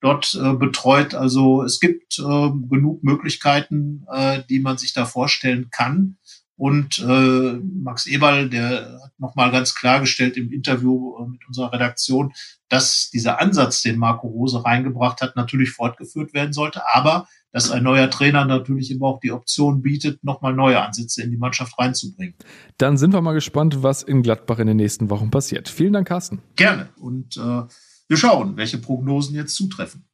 dort 0.00 0.38
äh, 0.40 0.52
betreut. 0.52 1.14
Also 1.14 1.62
es 1.62 1.80
gibt 1.80 2.18
äh, 2.18 2.22
genug 2.22 3.02
Möglichkeiten, 3.02 4.04
äh, 4.12 4.42
die 4.48 4.60
man 4.60 4.78
sich 4.78 4.92
da 4.92 5.04
vorstellen 5.04 5.70
kann. 5.70 6.17
Und 6.58 6.98
äh, 6.98 7.52
Max 7.82 8.06
Eberl, 8.06 8.50
der 8.50 9.00
hat 9.04 9.12
nochmal 9.18 9.52
ganz 9.52 9.76
klargestellt 9.76 10.36
im 10.36 10.52
Interview 10.52 11.16
äh, 11.16 11.28
mit 11.28 11.46
unserer 11.46 11.72
Redaktion, 11.72 12.32
dass 12.68 13.10
dieser 13.10 13.40
Ansatz, 13.40 13.80
den 13.82 13.96
Marco 13.96 14.26
Rose 14.26 14.64
reingebracht 14.64 15.22
hat, 15.22 15.36
natürlich 15.36 15.70
fortgeführt 15.70 16.34
werden 16.34 16.52
sollte, 16.52 16.82
aber 16.92 17.28
dass 17.52 17.70
ein 17.70 17.84
neuer 17.84 18.10
Trainer 18.10 18.44
natürlich 18.44 18.90
immer 18.90 19.06
auch 19.06 19.20
die 19.20 19.30
Option 19.30 19.82
bietet, 19.82 20.22
nochmal 20.24 20.52
neue 20.52 20.82
Ansätze 20.82 21.22
in 21.22 21.30
die 21.30 21.38
Mannschaft 21.38 21.78
reinzubringen. 21.78 22.34
Dann 22.76 22.96
sind 22.96 23.14
wir 23.14 23.22
mal 23.22 23.34
gespannt, 23.34 23.84
was 23.84 24.02
in 24.02 24.22
Gladbach 24.22 24.58
in 24.58 24.66
den 24.66 24.76
nächsten 24.76 25.10
Wochen 25.10 25.30
passiert. 25.30 25.68
Vielen 25.68 25.92
Dank, 25.92 26.08
Carsten. 26.08 26.42
Gerne. 26.56 26.88
Und 26.96 27.36
äh, 27.36 27.62
wir 28.08 28.16
schauen, 28.16 28.56
welche 28.56 28.78
Prognosen 28.78 29.36
jetzt 29.36 29.54
zutreffen. 29.54 30.04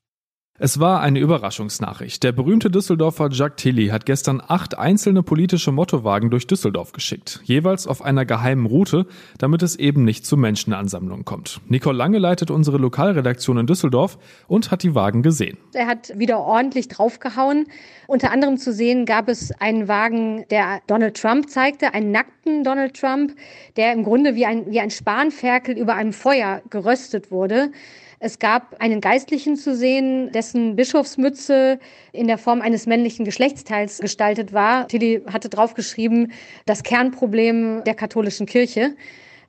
Es 0.61 0.78
war 0.78 1.00
eine 1.00 1.18
Überraschungsnachricht. 1.18 2.23
Der 2.23 2.30
berühmte 2.30 2.70
Düsseldorfer 2.70 3.28
Jacques 3.32 3.61
Tilly 3.61 3.88
hat 3.88 4.06
gestern 4.06 4.40
acht 4.46 4.78
einzelne 4.78 5.25
politische 5.25 5.73
Mottowagen 5.73 6.30
durch 6.30 6.46
Düsseldorf 6.46 6.92
geschickt, 6.92 7.40
jeweils 7.42 7.88
auf 7.88 8.02
einer 8.02 8.25
geheimen 8.25 8.66
Route, 8.66 9.06
damit 9.37 9.64
es 9.64 9.75
eben 9.75 10.04
nicht 10.04 10.25
zu 10.25 10.37
Menschenansammlungen 10.37 11.25
kommt. 11.25 11.61
Nicole 11.66 11.99
Lange 11.99 12.18
leitet 12.18 12.52
unsere 12.52 12.78
Lokalredaktion 12.78 13.58
in 13.58 13.66
Düsseldorf 13.66 14.16
und 14.46 14.70
hat 14.70 14.84
die 14.84 14.94
Wagen 14.94 15.25
gesehen. 15.25 15.58
Er 15.73 15.88
hat 15.88 16.16
wieder 16.16 16.38
ordentlich 16.38 16.87
draufgehauen. 16.87 17.66
Unter 18.06 18.30
anderem 18.30 18.56
zu 18.56 18.73
sehen 18.73 19.06
gab 19.06 19.28
es 19.28 19.50
einen 19.61 19.88
Wagen, 19.88 20.44
der 20.50 20.82
Donald 20.87 21.20
Trump 21.20 21.50
zeigte, 21.50 21.94
einen 21.94 22.12
nackten 22.12 22.62
Donald 22.62 22.94
Trump, 22.94 23.34
der 23.76 23.92
im 23.92 24.04
Grunde 24.04 24.37
wie 24.37 24.46
ein, 24.46 24.70
wie 24.70 24.78
ein 24.78 24.92
Spanferkel 24.92 25.76
über 25.76 25.96
einem 25.96 26.12
Feuer 26.12 26.62
geröstet 26.70 27.32
wurde. 27.32 27.73
Es 28.21 28.38
gab 28.38 28.80
einen 28.80 29.00
Geistlichen 29.00 29.56
zu 29.56 29.75
sehen, 29.75 30.30
dessen 30.33 30.76
Bischofsmütze 30.76 31.78
in 32.12 32.26
der 32.26 32.38
Form 32.38 32.61
eines 32.61 32.87
männlichen 32.87 33.25
Geschlechtsteils 33.25 33.99
gestaltet 33.99 34.52
war. 34.52 34.88
Tilly 34.88 35.23
hatte 35.30 35.49
draufgeschrieben, 35.49 36.33
das 36.66 36.83
Kernproblem 36.83 37.83
der 37.85 37.94
katholischen 37.94 38.47
Kirche. 38.47 38.94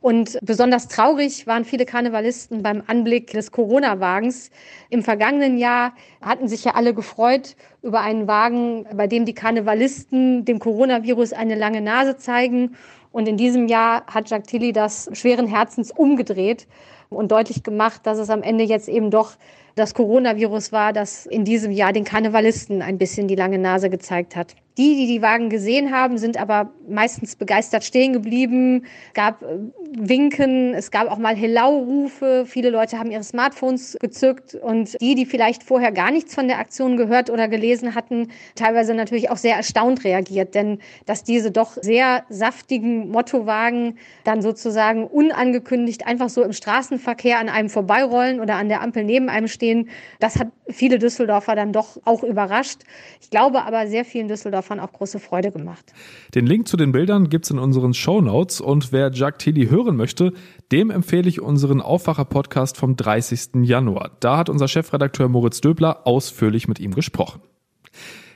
Und 0.01 0.37
besonders 0.43 0.87
traurig 0.87 1.47
waren 1.47 1.65
viele 1.65 1.85
Karnevalisten 1.85 2.61
beim 2.61 2.83
Anblick 2.85 3.31
des 3.31 3.51
Corona-Wagens. 3.51 4.51
Im 4.91 5.01
vergangenen 5.01 5.57
Jahr 5.57 5.95
hatten 6.21 6.47
sich 6.47 6.63
ja 6.63 6.75
alle 6.75 6.93
gefreut 6.93 7.55
über 7.81 8.01
einen 8.01 8.27
Wagen, 8.27 8.85
bei 8.95 9.07
dem 9.07 9.25
die 9.25 9.33
Karnevalisten 9.33 10.45
dem 10.45 10.59
Coronavirus 10.59 11.33
eine 11.33 11.55
lange 11.55 11.81
Nase 11.81 12.17
zeigen. 12.17 12.75
Und 13.11 13.27
in 13.27 13.37
diesem 13.37 13.67
Jahr 13.67 14.05
hat 14.05 14.29
Jacques 14.29 14.47
Tilly 14.47 14.73
das 14.73 15.09
schweren 15.13 15.47
Herzens 15.47 15.91
umgedreht 15.91 16.67
und 17.09 17.31
deutlich 17.31 17.63
gemacht, 17.63 18.01
dass 18.03 18.17
es 18.17 18.29
am 18.29 18.43
Ende 18.43 18.63
jetzt 18.63 18.87
eben 18.87 19.11
doch 19.11 19.33
das 19.75 19.93
Coronavirus 19.93 20.71
war, 20.71 20.93
das 20.93 21.25
in 21.25 21.43
diesem 21.43 21.71
Jahr 21.71 21.91
den 21.91 22.05
Karnevalisten 22.05 22.81
ein 22.81 22.97
bisschen 22.97 23.27
die 23.27 23.35
lange 23.35 23.59
Nase 23.59 23.89
gezeigt 23.89 24.35
hat. 24.35 24.55
Die, 24.77 24.95
die 24.95 25.07
die 25.07 25.21
Wagen 25.21 25.49
gesehen 25.49 25.93
haben, 25.93 26.17
sind 26.17 26.37
aber 26.37 26.69
meistens 26.89 27.37
begeistert 27.37 27.85
stehen 27.85 28.11
geblieben. 28.11 28.83
Es 29.07 29.13
gab 29.13 29.41
äh, 29.41 29.57
Winken, 29.97 30.73
es 30.73 30.91
gab 30.91 31.09
auch 31.09 31.17
mal 31.17 31.33
Hello-Rufe. 31.33 32.43
Viele 32.45 32.71
Leute 32.71 32.99
haben 32.99 33.09
ihre 33.09 33.23
Smartphones 33.23 33.97
gezückt 34.01 34.53
und 34.55 34.99
die, 34.99 35.15
die 35.15 35.25
vielleicht 35.25 35.63
vorher 35.63 35.93
gar 35.93 36.11
nichts 36.11 36.35
von 36.35 36.49
der 36.49 36.59
Aktion 36.59 36.97
gehört 36.97 37.29
oder 37.29 37.47
gelesen 37.47 37.95
hatten, 37.95 38.31
teilweise 38.55 38.93
natürlich 38.93 39.29
auch 39.29 39.37
sehr 39.37 39.55
erstaunt 39.55 40.03
reagiert, 40.03 40.55
denn 40.55 40.79
dass 41.05 41.23
diese 41.23 41.51
doch 41.51 41.77
sehr 41.81 42.25
saftigen 42.27 43.09
Mottowagen 43.09 43.97
dann 44.25 44.41
sozusagen 44.41 45.05
unangekündigt 45.05 46.05
einfach 46.05 46.27
so 46.27 46.43
im 46.43 46.51
Straßenverkehr 46.95 47.39
an 47.39 47.49
einem 47.49 47.69
vorbeirollen 47.69 48.39
oder 48.39 48.55
an 48.55 48.69
der 48.69 48.81
Ampel 48.81 49.03
neben 49.03 49.29
einem 49.29 49.47
stehen, 49.47 49.89
das 50.19 50.39
hat 50.39 50.47
viele 50.69 50.99
Düsseldorfer 50.99 51.55
dann 51.55 51.71
doch 51.71 51.97
auch 52.05 52.23
überrascht. 52.23 52.81
Ich 53.21 53.29
glaube 53.29 53.63
aber 53.63 53.87
sehr 53.87 54.05
vielen 54.05 54.27
Düsseldorfer 54.27 54.55
davon 54.55 54.79
auch 54.79 54.93
große 54.93 55.19
Freude 55.19 55.51
gemacht. 55.51 55.93
Den 56.33 56.45
Link 56.45 56.67
zu 56.67 56.77
den 56.77 56.91
Bildern 56.91 57.29
gibt 57.29 57.45
es 57.45 57.51
in 57.51 57.59
unseren 57.59 57.93
Show 57.93 58.21
Notes 58.21 58.61
und 58.61 58.91
wer 58.91 59.11
Jacques 59.11 59.43
Tilly 59.43 59.67
hören 59.67 59.97
möchte, 59.97 60.31
dem 60.71 60.89
empfehle 60.89 61.27
ich 61.27 61.41
unseren 61.41 61.81
Aufwacher-Podcast 61.81 62.77
vom 62.77 62.95
30. 62.95 63.63
Januar. 63.63 64.11
Da 64.21 64.37
hat 64.37 64.49
unser 64.49 64.67
Chefredakteur 64.67 65.27
Moritz 65.27 65.59
Döbler 65.61 66.07
ausführlich 66.07 66.67
mit 66.67 66.79
ihm 66.79 66.95
gesprochen. 66.95 67.41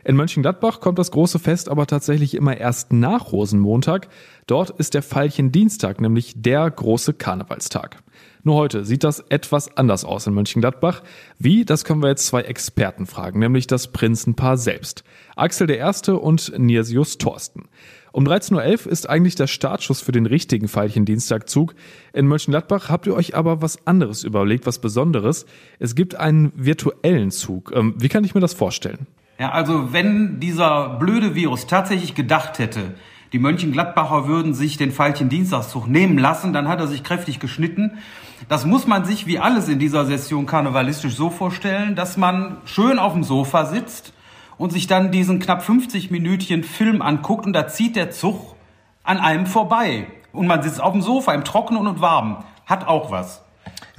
In 0.03 0.15
Mönchengladbach 0.15 0.79
kommt 0.79 0.97
das 0.97 1.11
große 1.11 1.39
Fest 1.39 1.69
aber 1.69 1.85
tatsächlich 1.85 2.35
immer 2.35 2.57
erst 2.57 2.93
nach 2.93 3.31
Rosenmontag. 3.31 4.07
Dort 4.47 4.71
ist 4.71 4.93
der 4.93 5.03
Veilchendienstag, 5.03 6.01
nämlich 6.01 6.33
der 6.35 6.69
große 6.69 7.13
Karnevalstag. 7.13 8.01
Nur 8.43 8.55
heute 8.55 8.85
sieht 8.85 9.03
das 9.03 9.19
etwas 9.29 9.75
anders 9.75 10.05
aus 10.05 10.27
in 10.27 10.33
Mönchengladbach. 10.33 11.03
Wie, 11.37 11.65
das 11.65 11.83
können 11.83 12.01
wir 12.01 12.09
jetzt 12.09 12.27
zwei 12.27 12.41
Experten 12.41 13.05
fragen, 13.05 13.39
nämlich 13.39 13.67
das 13.67 13.91
Prinzenpaar 13.91 14.57
selbst. 14.57 15.03
Axel 15.35 15.69
Erste 15.69 16.17
und 16.17 16.57
Nirsius 16.57 17.17
Thorsten. 17.17 17.67
Um 18.11 18.25
13.11 18.25 18.85
Uhr 18.85 18.91
ist 18.91 19.09
eigentlich 19.09 19.35
der 19.35 19.47
Startschuss 19.47 20.01
für 20.01 20.11
den 20.11 20.25
richtigen 20.25 20.67
Veilchendienstagzug. 20.67 21.75
In 22.13 22.27
Mönchengladbach 22.27 22.89
habt 22.89 23.05
ihr 23.05 23.13
euch 23.13 23.35
aber 23.35 23.61
was 23.61 23.85
anderes 23.85 24.23
überlegt, 24.23 24.65
was 24.65 24.79
Besonderes. 24.79 25.45
Es 25.77 25.93
gibt 25.93 26.15
einen 26.15 26.51
virtuellen 26.55 27.31
Zug. 27.31 27.71
Ähm, 27.75 27.93
wie 27.97 28.09
kann 28.09 28.23
ich 28.23 28.33
mir 28.33 28.41
das 28.41 28.53
vorstellen? 28.53 29.05
Ja, 29.37 29.51
also 29.51 29.93
wenn 29.93 30.39
dieser 30.39 30.97
blöde 30.97 31.35
Virus 31.35 31.67
tatsächlich 31.67 32.15
gedacht 32.15 32.59
hätte, 32.59 32.95
die 33.31 33.39
Mönchengladbacher 33.39 34.27
würden 34.27 34.53
sich 34.53 34.77
den 34.77 34.97
Veilchendienstagszug 34.97 35.87
nehmen 35.87 36.17
lassen, 36.17 36.53
dann 36.53 36.67
hat 36.67 36.79
er 36.79 36.87
sich 36.87 37.03
kräftig 37.03 37.39
geschnitten 37.39 37.99
das 38.47 38.65
muss 38.65 38.87
man 38.87 39.03
sich 39.03 39.27
wie 39.27 39.39
alles 39.39 39.67
in 39.67 39.79
dieser 39.79 40.05
Session 40.05 40.45
karnevalistisch 40.45 41.15
so 41.15 41.29
vorstellen, 41.29 41.95
dass 41.95 42.15
man 42.15 42.57
schön 42.65 42.97
auf 42.97 43.13
dem 43.13 43.23
Sofa 43.23 43.65
sitzt 43.65 44.13
und 44.57 44.71
sich 44.71 44.87
dann 44.87 45.11
diesen 45.11 45.39
knapp 45.39 45.61
50 45.61 46.09
Minütchen 46.09 46.63
Film 46.63 47.01
anguckt 47.01 47.45
und 47.45 47.53
da 47.53 47.67
zieht 47.67 47.95
der 47.95 48.11
Zug 48.11 48.55
an 49.03 49.17
einem 49.17 49.45
vorbei. 49.45 50.07
Und 50.31 50.47
man 50.47 50.61
sitzt 50.61 50.81
auf 50.81 50.93
dem 50.93 51.01
Sofa 51.01 51.33
im 51.33 51.43
Trockenen 51.43 51.87
und 51.87 52.01
Warmen. 52.01 52.37
Hat 52.65 52.87
auch 52.87 53.11
was. 53.11 53.43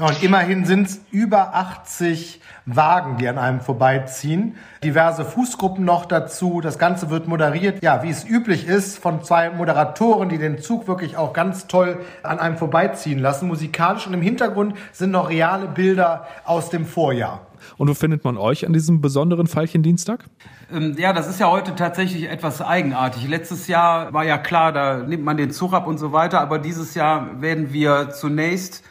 Ja, 0.00 0.06
und 0.06 0.22
immerhin 0.22 0.64
sind 0.64 0.86
es 0.86 1.00
über 1.10 1.54
80 1.54 2.40
Wagen, 2.64 3.18
die 3.18 3.28
an 3.28 3.36
einem 3.36 3.60
vorbeiziehen. 3.60 4.54
Diverse 4.82 5.26
Fußgruppen 5.26 5.84
noch 5.84 6.06
dazu. 6.06 6.62
Das 6.62 6.78
Ganze 6.78 7.10
wird 7.10 7.28
moderiert, 7.28 7.82
ja, 7.82 8.02
wie 8.02 8.08
es 8.08 8.24
üblich 8.26 8.66
ist, 8.66 8.98
von 8.98 9.22
zwei 9.22 9.50
Moderatoren, 9.50 10.30
die 10.30 10.38
den 10.38 10.58
Zug 10.58 10.88
wirklich 10.88 11.18
auch 11.18 11.34
ganz 11.34 11.66
toll 11.66 11.98
an 12.22 12.38
einem 12.38 12.56
vorbeiziehen 12.56 13.18
lassen. 13.18 13.46
Musikalisch 13.46 14.06
und 14.06 14.14
im 14.14 14.22
Hintergrund 14.22 14.74
sind 14.92 15.10
noch 15.10 15.28
reale 15.28 15.66
Bilder 15.66 16.26
aus 16.46 16.70
dem 16.70 16.86
Vorjahr. 16.86 17.42
Und 17.76 17.88
wo 17.88 17.92
findet 17.92 18.24
man 18.24 18.38
euch 18.38 18.66
an 18.66 18.72
diesem 18.72 19.02
besonderen 19.02 19.54
Veilchendienstag? 19.54 20.24
Ähm, 20.72 20.96
ja, 20.96 21.12
das 21.12 21.28
ist 21.28 21.40
ja 21.40 21.50
heute 21.50 21.74
tatsächlich 21.74 22.30
etwas 22.30 22.62
eigenartig. 22.62 23.28
Letztes 23.28 23.66
Jahr 23.66 24.14
war 24.14 24.24
ja 24.24 24.38
klar, 24.38 24.72
da 24.72 24.96
nimmt 24.96 25.24
man 25.24 25.36
den 25.36 25.50
Zug 25.50 25.74
ab 25.74 25.86
und 25.86 25.98
so 25.98 26.10
weiter, 26.12 26.40
aber 26.40 26.58
dieses 26.58 26.94
Jahr 26.94 27.42
werden 27.42 27.74
wir 27.74 28.08
zunächst 28.12 28.82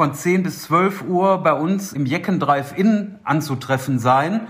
von 0.00 0.14
10 0.14 0.44
bis 0.44 0.62
12 0.62 1.02
Uhr 1.10 1.42
bei 1.42 1.52
uns 1.52 1.92
im 1.92 2.06
Jecken 2.06 2.40
Drive-In 2.40 3.18
anzutreffen 3.22 3.98
sein. 3.98 4.48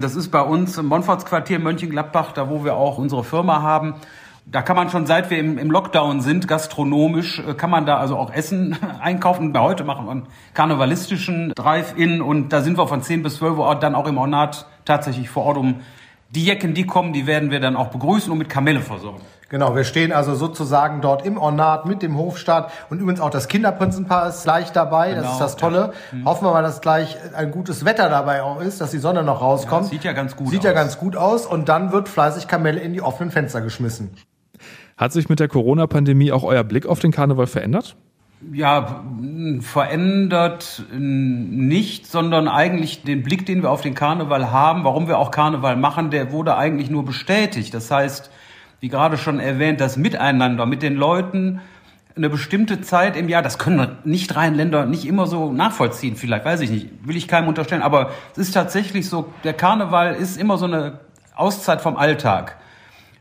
Das 0.00 0.16
ist 0.16 0.30
bei 0.30 0.40
uns 0.40 0.76
im 0.76 0.86
Monfortsquartier 0.86 1.60
Mönchengladbach, 1.60 2.32
da 2.32 2.50
wo 2.50 2.64
wir 2.64 2.74
auch 2.74 2.98
unsere 2.98 3.22
Firma 3.22 3.62
haben. 3.62 3.94
Da 4.44 4.60
kann 4.60 4.74
man 4.74 4.90
schon, 4.90 5.06
seit 5.06 5.30
wir 5.30 5.38
im, 5.38 5.70
Lockdown 5.70 6.20
sind, 6.20 6.48
gastronomisch, 6.48 7.38
äh, 7.38 7.54
kann 7.54 7.70
man 7.70 7.86
da 7.86 7.98
also 7.98 8.16
auch 8.16 8.32
Essen 8.32 8.76
einkaufen. 9.00 9.52
Bei 9.52 9.60
heute 9.60 9.84
machen 9.84 10.06
wir 10.06 10.10
einen 10.10 10.26
karnevalistischen 10.52 11.52
Drive-In 11.54 12.20
und 12.20 12.52
da 12.52 12.62
sind 12.62 12.76
wir 12.76 12.88
von 12.88 13.00
10 13.00 13.22
bis 13.22 13.36
12 13.36 13.56
Uhr 13.56 13.74
dann 13.76 13.94
auch 13.94 14.08
im 14.08 14.18
Ornat 14.18 14.66
tatsächlich 14.84 15.30
vor 15.30 15.44
Ort, 15.44 15.58
um 15.58 15.76
die 16.30 16.44
Jecken, 16.44 16.74
die 16.74 16.86
kommen, 16.86 17.12
die 17.12 17.28
werden 17.28 17.52
wir 17.52 17.60
dann 17.60 17.76
auch 17.76 17.90
begrüßen 17.90 18.32
und 18.32 18.38
mit 18.38 18.48
Kamelle 18.48 18.80
versorgen. 18.80 19.20
Genau, 19.50 19.74
wir 19.74 19.84
stehen 19.84 20.12
also 20.12 20.34
sozusagen 20.34 21.00
dort 21.00 21.24
im 21.24 21.38
Ornat 21.38 21.86
mit 21.86 22.02
dem 22.02 22.18
Hofstaat 22.18 22.70
und 22.90 23.00
übrigens 23.00 23.20
auch 23.20 23.30
das 23.30 23.48
Kinderprinzenpaar 23.48 24.28
ist 24.28 24.42
gleich 24.42 24.72
dabei. 24.72 25.10
Genau, 25.10 25.22
das 25.22 25.32
ist 25.32 25.40
das 25.40 25.56
Tolle. 25.56 25.92
Ja. 26.12 26.18
Mhm. 26.18 26.24
Hoffen 26.26 26.44
wir 26.46 26.52
mal, 26.52 26.62
dass 26.62 26.82
gleich 26.82 27.16
ein 27.34 27.50
gutes 27.50 27.86
Wetter 27.86 28.10
dabei 28.10 28.42
auch 28.42 28.60
ist, 28.60 28.82
dass 28.82 28.90
die 28.90 28.98
Sonne 28.98 29.22
noch 29.22 29.40
rauskommt. 29.40 29.84
Ja, 29.84 29.90
sieht 29.90 30.04
ja 30.04 30.12
ganz 30.12 30.36
gut 30.36 30.48
sieht 30.48 30.58
aus. 30.58 30.62
Sieht 30.62 30.64
ja 30.64 30.72
ganz 30.72 30.98
gut 30.98 31.16
aus 31.16 31.46
und 31.46 31.70
dann 31.70 31.92
wird 31.92 32.10
fleißig 32.10 32.46
Kamelle 32.46 32.80
in 32.80 32.92
die 32.92 33.00
offenen 33.00 33.30
Fenster 33.30 33.62
geschmissen. 33.62 34.10
Hat 34.98 35.12
sich 35.12 35.30
mit 35.30 35.40
der 35.40 35.48
Corona-Pandemie 35.48 36.30
auch 36.30 36.42
euer 36.42 36.64
Blick 36.64 36.84
auf 36.84 36.98
den 36.98 37.12
Karneval 37.12 37.46
verändert? 37.46 37.96
Ja, 38.52 39.02
verändert 39.60 40.84
nicht, 40.92 42.06
sondern 42.06 42.48
eigentlich 42.48 43.02
den 43.02 43.22
Blick, 43.22 43.46
den 43.46 43.62
wir 43.62 43.70
auf 43.70 43.80
den 43.80 43.94
Karneval 43.94 44.52
haben, 44.52 44.84
warum 44.84 45.08
wir 45.08 45.18
auch 45.18 45.30
Karneval 45.30 45.76
machen, 45.76 46.10
der 46.10 46.32
wurde 46.32 46.56
eigentlich 46.56 46.90
nur 46.90 47.04
bestätigt. 47.04 47.72
Das 47.74 47.90
heißt, 47.90 48.30
wie 48.80 48.88
gerade 48.88 49.18
schon 49.18 49.40
erwähnt, 49.40 49.80
das 49.80 49.96
Miteinander 49.96 50.66
mit 50.66 50.82
den 50.82 50.94
Leuten 50.94 51.60
eine 52.16 52.28
bestimmte 52.28 52.80
Zeit 52.80 53.16
im 53.16 53.28
Jahr, 53.28 53.42
das 53.42 53.58
können 53.58 53.98
nicht 54.04 54.34
Rheinländer 54.34 54.86
nicht 54.86 55.06
immer 55.06 55.26
so 55.26 55.52
nachvollziehen, 55.52 56.16
vielleicht, 56.16 56.44
weiß 56.44 56.60
ich 56.60 56.70
nicht, 56.70 56.88
will 57.02 57.16
ich 57.16 57.28
keinem 57.28 57.48
unterstellen, 57.48 57.82
aber 57.82 58.10
es 58.32 58.38
ist 58.38 58.52
tatsächlich 58.52 59.08
so, 59.08 59.32
der 59.44 59.54
Karneval 59.54 60.14
ist 60.14 60.36
immer 60.36 60.58
so 60.58 60.66
eine 60.66 61.00
Auszeit 61.34 61.80
vom 61.80 61.96
Alltag. 61.96 62.56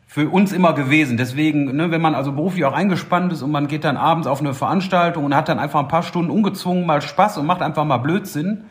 Für 0.07 0.29
uns 0.29 0.51
immer 0.51 0.73
gewesen. 0.73 1.17
Deswegen, 1.17 1.75
ne, 1.75 1.91
wenn 1.91 2.01
man 2.01 2.15
also 2.15 2.31
beruflich 2.31 2.65
auch 2.65 2.73
eingespannt 2.73 3.31
ist 3.33 3.43
und 3.43 3.51
man 3.51 3.67
geht 3.67 3.83
dann 3.83 3.97
abends 3.97 4.25
auf 4.25 4.39
eine 4.39 4.55
Veranstaltung 4.55 5.25
und 5.25 5.35
hat 5.35 5.47
dann 5.47 5.59
einfach 5.59 5.79
ein 5.79 5.89
paar 5.89 6.01
Stunden 6.01 6.31
ungezwungen 6.31 6.87
mal 6.87 7.01
Spaß 7.01 7.37
und 7.37 7.45
macht 7.45 7.61
einfach 7.61 7.85
mal 7.85 7.97
Blödsinn, 7.97 8.63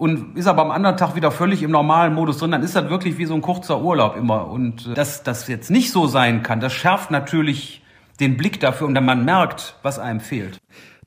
und 0.00 0.34
ist 0.34 0.46
aber 0.46 0.62
am 0.62 0.70
anderen 0.70 0.96
Tag 0.96 1.14
wieder 1.14 1.30
völlig 1.30 1.62
im 1.62 1.70
normalen 1.70 2.14
Modus 2.14 2.38
drin, 2.38 2.52
dann 2.52 2.62
ist 2.62 2.74
das 2.74 2.88
wirklich 2.88 3.18
wie 3.18 3.26
so 3.26 3.34
ein 3.34 3.42
kurzer 3.42 3.82
Urlaub 3.82 4.16
immer. 4.16 4.48
Und 4.48 4.86
äh, 4.86 4.94
dass 4.94 5.22
das 5.24 5.46
jetzt 5.46 5.70
nicht 5.70 5.92
so 5.92 6.06
sein 6.06 6.42
kann, 6.42 6.58
das 6.58 6.72
schärft 6.72 7.10
natürlich 7.10 7.82
den 8.18 8.38
Blick 8.38 8.60
dafür 8.60 8.86
und 8.86 8.94
dann 8.94 9.04
man 9.04 9.26
merkt, 9.26 9.76
was 9.82 9.98
einem 9.98 10.20
fehlt. 10.20 10.58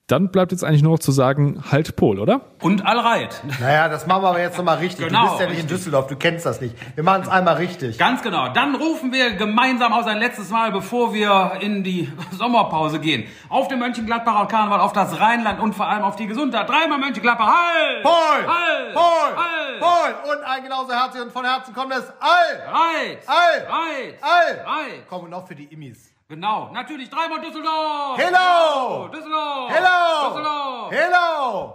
Dann 0.07 0.31
bleibt 0.31 0.51
jetzt 0.51 0.65
eigentlich 0.65 0.83
nur 0.83 0.91
noch 0.91 0.99
zu 0.99 1.13
sagen, 1.13 1.63
halt 1.71 1.95
Pol, 1.95 2.19
oder? 2.19 2.41
Und 2.61 2.85
allreit. 2.85 3.41
Naja, 3.61 3.87
das 3.87 4.05
machen 4.05 4.23
wir 4.23 4.27
aber 4.29 4.41
jetzt 4.41 4.57
nochmal 4.57 4.79
richtig. 4.79 5.07
Genau, 5.07 5.21
du 5.23 5.29
bist 5.29 5.39
ja 5.39 5.45
nicht 5.45 5.51
richtig. 5.59 5.71
in 5.71 5.77
Düsseldorf, 5.77 6.07
du 6.07 6.17
kennst 6.17 6.45
das 6.45 6.59
nicht. 6.59 6.75
Wir 6.95 7.05
machen 7.05 7.21
es 7.21 7.29
einmal 7.29 7.55
richtig. 7.55 7.97
Ganz 7.97 8.21
genau. 8.21 8.49
Dann 8.49 8.75
rufen 8.75 9.13
wir 9.13 9.31
gemeinsam 9.35 9.93
aus 9.93 10.05
ein 10.05 10.17
letztes 10.17 10.49
Mal, 10.49 10.73
bevor 10.73 11.13
wir 11.13 11.53
in 11.61 11.85
die 11.85 12.11
Sommerpause 12.31 12.99
gehen. 12.99 13.27
Auf 13.47 13.69
den 13.69 13.79
Mönchengladbacher 13.79 14.45
Karneval, 14.47 14.81
auf 14.81 14.91
das 14.91 15.21
Rheinland 15.21 15.61
und 15.61 15.73
vor 15.73 15.87
allem 15.87 16.03
auf 16.03 16.17
die 16.17 16.27
Gesundheit. 16.27 16.67
Dreimal 16.67 16.97
Mönchengladbach. 16.99 17.47
Halt! 17.47 18.03
Pol! 18.03 18.11
Halt! 18.13 18.93
Pol! 18.93 19.37
Halt! 19.37 19.79
Pol! 19.79 20.33
Und 20.35 20.43
ein 20.43 20.63
genauso 20.63 20.91
herzlich 20.91 21.23
und 21.23 21.31
von 21.31 21.45
Herzen 21.45 21.73
kommt 21.73 21.93
es. 21.93 22.03
All! 22.19 22.73
Reit! 22.73 23.19
All! 23.25 23.67
Reit! 23.69 24.15
All! 24.21 24.65
Reit! 24.65 25.07
Komm, 25.09 25.23
und 25.23 25.29
noch 25.29 25.47
für 25.47 25.55
die 25.55 25.65
Immis. 25.65 26.12
Genau, 26.33 26.71
natürlich 26.73 27.11
dreimal 27.11 27.41
Düsseldorf! 27.41 28.17
Hello! 28.17 29.07
Düsseldorf! 29.07 29.69
Hello! 29.69 30.29
Düsseldorf! 30.29 30.91
Hello! 30.91 31.73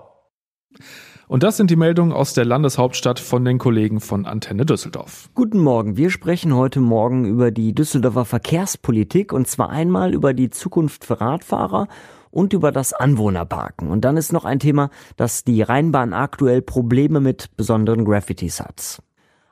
Und 1.29 1.45
das 1.45 1.57
sind 1.57 1.71
die 1.71 1.77
Meldungen 1.77 2.13
aus 2.13 2.35
der 2.35 2.45
Landeshauptstadt 2.45 3.21
von 3.21 3.45
den 3.45 3.59
Kollegen 3.59 4.01
von 4.01 4.27
Antenne 4.27 4.67
Düsseldorf. 4.67 5.31
Guten 5.37 5.61
Morgen. 5.61 5.97
Wir 5.97 6.11
sprechen 6.11 6.57
heute 6.57 6.81
Morgen 6.81 7.25
über 7.25 7.53
die 7.53 7.73
Düsseldorfer 7.73 8.25
Verkehrspolitik 8.25 9.33
und 9.33 9.47
zwar 9.47 9.71
einmal 9.71 10.13
über 10.13 10.35
die 10.35 10.51
Zukunft 10.51 11.05
für 11.05 11.21
Radfahrer 11.21 11.87
und 12.33 12.53
über 12.53 12.73
das 12.73 12.93
Anwohnerparken. 12.93 13.89
Und 13.89 14.05
dann 14.05 14.17
ist 14.17 14.33
noch 14.33 14.45
ein 14.45 14.59
Thema, 14.59 14.91
dass 15.17 15.45
die 15.45 15.63
Rheinbahn 15.63 16.13
aktuell 16.13 16.63
Probleme 16.63 17.21
mit 17.21 17.57
besonderen 17.57 18.05
Graffitis 18.05 18.59
hat. 18.59 18.99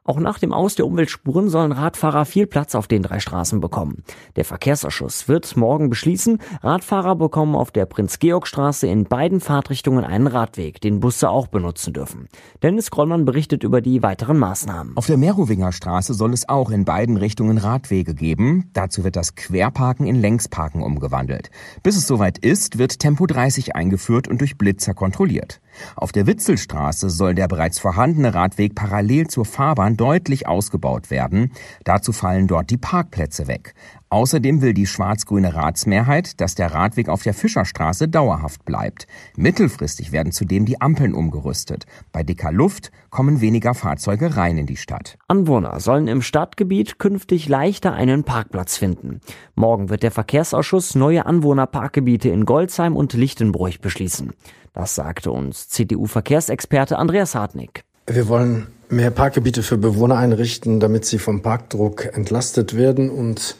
Auch 0.06 0.20
nach 0.20 0.38
dem 0.38 0.52
Aus 0.52 0.76
der 0.76 0.86
Umweltspuren 0.86 1.48
sollen 1.48 1.72
Radfahrer 1.72 2.24
viel 2.24 2.46
Platz 2.46 2.76
auf 2.76 2.86
den 2.86 3.02
drei 3.02 3.18
Straßen 3.18 3.60
bekommen. 3.60 4.04
Der 4.36 4.44
Verkehrsausschuss 4.44 5.26
wird 5.26 5.56
morgen 5.56 5.90
beschließen, 5.90 6.38
Radfahrer 6.62 7.16
bekommen 7.16 7.56
auf 7.56 7.72
der 7.72 7.86
Prinz-Georg-Straße 7.86 8.86
in 8.86 9.04
beiden 9.04 9.40
Fahrtrichtungen 9.40 10.04
einen 10.04 10.28
Radweg, 10.28 10.80
den 10.80 11.00
Busse 11.00 11.28
auch 11.28 11.48
benutzen 11.48 11.92
dürfen. 11.92 12.28
Dennis 12.62 12.92
Grollmann 12.92 13.24
berichtet 13.24 13.64
über 13.64 13.80
die 13.80 14.04
weiteren 14.04 14.38
Maßnahmen. 14.38 14.96
Auf 14.96 15.06
der 15.06 15.16
Merowinger 15.16 15.72
Straße 15.72 16.14
soll 16.14 16.32
es 16.32 16.48
auch 16.48 16.70
in 16.70 16.84
beiden 16.84 17.16
Richtungen 17.16 17.58
Radwege 17.58 18.14
geben. 18.14 18.70
Dazu 18.74 19.02
wird 19.02 19.16
das 19.16 19.34
Querparken 19.34 20.06
in 20.06 20.14
Längsparken 20.14 20.82
umgewandelt. 20.82 21.50
Bis 21.82 21.96
es 21.96 22.06
soweit 22.06 22.38
ist, 22.38 22.78
wird 22.78 23.00
Tempo 23.00 23.26
30 23.26 23.74
eingeführt 23.74 24.28
und 24.28 24.40
durch 24.40 24.56
Blitzer 24.56 24.94
kontrolliert. 24.94 25.60
Auf 25.96 26.12
der 26.12 26.26
Witzelstraße 26.26 27.10
soll 27.10 27.34
der 27.34 27.48
bereits 27.48 27.78
vorhandene 27.78 28.34
Radweg 28.34 28.74
parallel 28.74 29.26
zur 29.28 29.44
Fahrbahn 29.44 29.96
deutlich 29.96 30.46
ausgebaut 30.46 31.10
werden. 31.10 31.52
Dazu 31.84 32.12
fallen 32.12 32.46
dort 32.46 32.70
die 32.70 32.78
Parkplätze 32.78 33.46
weg. 33.46 33.74
Außerdem 34.08 34.62
will 34.62 34.72
die 34.72 34.86
schwarz-grüne 34.86 35.54
Ratsmehrheit, 35.54 36.40
dass 36.40 36.54
der 36.54 36.72
Radweg 36.72 37.08
auf 37.08 37.24
der 37.24 37.34
Fischerstraße 37.34 38.06
dauerhaft 38.06 38.64
bleibt. 38.64 39.08
Mittelfristig 39.36 40.12
werden 40.12 40.30
zudem 40.30 40.64
die 40.64 40.80
Ampeln 40.80 41.12
umgerüstet. 41.12 41.86
Bei 42.12 42.22
dicker 42.22 42.52
Luft 42.52 42.92
kommen 43.10 43.40
weniger 43.40 43.74
Fahrzeuge 43.74 44.36
rein 44.36 44.58
in 44.58 44.66
die 44.66 44.76
Stadt. 44.76 45.18
Anwohner 45.26 45.80
sollen 45.80 46.06
im 46.06 46.22
Stadtgebiet 46.22 47.00
künftig 47.00 47.48
leichter 47.48 47.94
einen 47.94 48.22
Parkplatz 48.22 48.76
finden. 48.76 49.20
Morgen 49.56 49.88
wird 49.88 50.04
der 50.04 50.12
Verkehrsausschuss 50.12 50.94
neue 50.94 51.26
Anwohnerparkgebiete 51.26 52.28
in 52.28 52.44
Goldsheim 52.44 52.94
und 52.94 53.12
Lichtenbruch 53.12 53.78
beschließen. 53.82 54.32
Das 54.76 54.94
sagte 54.94 55.32
uns 55.32 55.70
CDU-Verkehrsexperte 55.70 56.98
Andreas 56.98 57.34
Hartnick. 57.34 57.84
Wir 58.06 58.28
wollen 58.28 58.66
mehr 58.90 59.10
Parkgebiete 59.10 59.62
für 59.62 59.78
Bewohner 59.78 60.18
einrichten, 60.18 60.80
damit 60.80 61.06
sie 61.06 61.18
vom 61.18 61.40
Parkdruck 61.40 62.14
entlastet 62.14 62.76
werden 62.76 63.08
und 63.08 63.56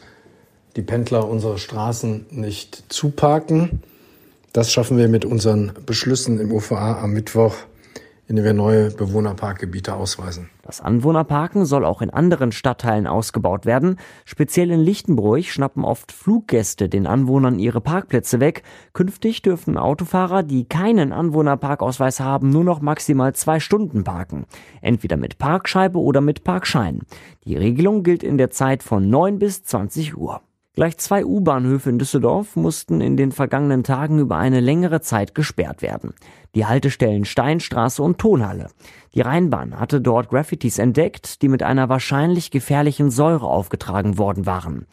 die 0.75 0.83
Pendler 0.83 1.27
unsere 1.27 1.57
Straßen 1.57 2.27
nicht 2.29 2.83
zuparken. 2.89 3.81
Das 4.53 4.71
schaffen 4.71 4.99
wir 4.99 5.07
mit 5.09 5.25
unseren 5.25 5.71
Beschlüssen 5.87 6.39
im 6.39 6.51
UVA 6.51 7.01
am 7.01 7.13
Mittwoch 7.13 7.55
indem 8.27 8.45
wir 8.45 8.53
neue 8.53 8.91
Bewohnerparkgebiete 8.91 9.93
ausweisen. 9.93 10.49
Das 10.61 10.81
Anwohnerparken 10.81 11.65
soll 11.65 11.85
auch 11.85 12.01
in 12.01 12.09
anderen 12.09 12.51
Stadtteilen 12.51 13.07
ausgebaut 13.07 13.65
werden. 13.65 13.97
Speziell 14.25 14.69
in 14.69 14.81
Lichtenbruch 14.81 15.43
schnappen 15.43 15.85
oft 15.85 16.11
Fluggäste 16.11 16.89
den 16.89 17.07
Anwohnern 17.07 17.57
ihre 17.57 17.79
Parkplätze 17.79 18.39
weg. 18.39 18.63
Künftig 18.91 19.41
dürfen 19.41 19.77
Autofahrer, 19.77 20.43
die 20.43 20.65
keinen 20.65 21.13
Anwohnerparkausweis 21.13 22.19
haben, 22.19 22.49
nur 22.49 22.65
noch 22.65 22.81
maximal 22.81 23.33
zwei 23.33 23.59
Stunden 23.59 24.03
parken. 24.03 24.45
Entweder 24.81 25.15
mit 25.15 25.37
Parkscheibe 25.37 25.99
oder 25.99 26.19
mit 26.19 26.43
Parkschein. 26.43 27.03
Die 27.45 27.55
Regelung 27.55 28.03
gilt 28.03 28.23
in 28.23 28.37
der 28.37 28.49
Zeit 28.49 28.83
von 28.83 29.09
9 29.09 29.39
bis 29.39 29.63
20 29.63 30.17
Uhr. 30.17 30.41
Gleich 30.77 30.99
zwei 30.99 31.25
U-Bahnhöfe 31.25 31.89
in 31.89 31.97
Düsseldorf 31.97 32.55
mussten 32.55 33.01
in 33.01 33.17
den 33.17 33.31
vergangenen 33.31 33.83
Tagen 33.83 34.19
über 34.19 34.37
eine 34.37 34.59
längere 34.59 35.01
Zeit 35.01 35.33
gesperrt 35.33 35.81
werden. 35.81 36.13
Die 36.53 36.67
Haltestellen 36.67 37.25
Steinstraße 37.25 38.03
und 38.03 38.19
Tonhalle. 38.19 38.67
Die 39.15 39.21
Rheinbahn 39.21 39.79
hatte 39.79 40.01
dort 40.01 40.29
Graffitis 40.29 40.77
entdeckt, 40.77 41.41
die 41.41 41.47
mit 41.47 41.63
einer 41.63 41.89
wahrscheinlich 41.89 42.51
gefährlichen 42.51 43.09
Säure 43.09 43.47
aufgetragen 43.47 44.19
worden 44.19 44.45
waren. 44.45 44.85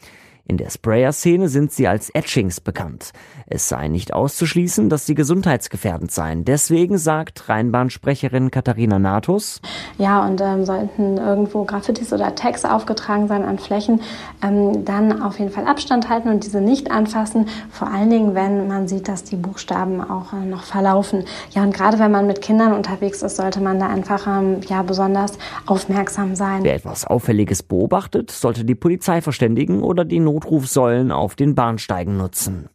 In 0.47 0.59
der 0.59 0.69
Sprayer-Szene 0.69 1.49
sind 1.49 1.73
sie 1.73 1.89
als 1.89 2.11
Etchings 2.11 2.61
bekannt. 2.61 3.13
Es 3.47 3.71
sei 3.71 3.89
nicht 3.89 4.13
auszuschließen, 4.13 4.91
dass 4.91 5.07
sie 5.07 5.15
gesundheitsgefährdend 5.15 6.11
seien. 6.11 6.45
Deswegen 6.45 6.99
sagt 6.99 7.49
Rheinbahnsprecherin 7.49 8.51
Katharina 8.51 8.99
Natus. 8.99 9.63
Ja, 9.97 10.27
und 10.27 10.43
ähm, 10.43 10.67
sollten 10.67 11.17
irgendwo 11.17 11.65
Graffitis 11.65 12.13
oder 12.13 12.35
Tags 12.35 12.67
aufgetragen 12.67 13.27
sein 13.27 13.43
an 13.43 13.59
Flächen, 13.59 14.03
ähm, 14.43 14.85
dann 14.85 15.23
auf 15.23 15.39
jeden 15.39 15.51
Fall 15.51 15.67
Abstand 15.67 16.11
halten 16.11 16.29
und 16.29 16.45
diese 16.45 16.61
nicht 16.61 16.91
anfassen. 16.91 17.49
Vor 17.71 17.89
allen 17.89 18.11
Dingen, 18.11 18.35
wenn 18.35 18.69
man 18.69 18.87
sieht, 18.87 19.09
dass 19.09 19.25
die 19.25 19.37
Buchstaben 19.37 20.03
auch 20.03 20.35
äh, 20.35 20.45
noch 20.45 20.65
verlaufen. 20.65 21.25
Ja, 21.53 21.63
und 21.63 21.73
gerade 21.73 21.99
wenn 21.99 22.11
man 22.11 22.27
mit 22.27 22.43
Kindern 22.43 22.75
unterwegs 22.75 23.23
ist, 23.23 23.37
sollte 23.37 23.63
man 23.63 23.81
da 23.81 23.89
einfach 23.89 24.27
ähm, 24.27 24.61
ja 24.69 24.83
besonders 24.83 25.39
aufmerksam 25.65 26.35
sein. 26.35 26.65
Wer 26.65 26.75
etwas 26.75 27.07
Auffälliges 27.07 27.63
beobachtet, 27.63 28.31
sollte 28.31 28.67
die 28.67 28.75
Polizei 28.75 29.23
verständigen 29.23 29.83
oder 29.83 30.05
die 30.05 30.21
Notrufsäulen 30.35 31.12
auf 31.12 31.37
den 31.37 31.55
Bahnsteigen 31.55 32.17
nutzen. 32.17 32.69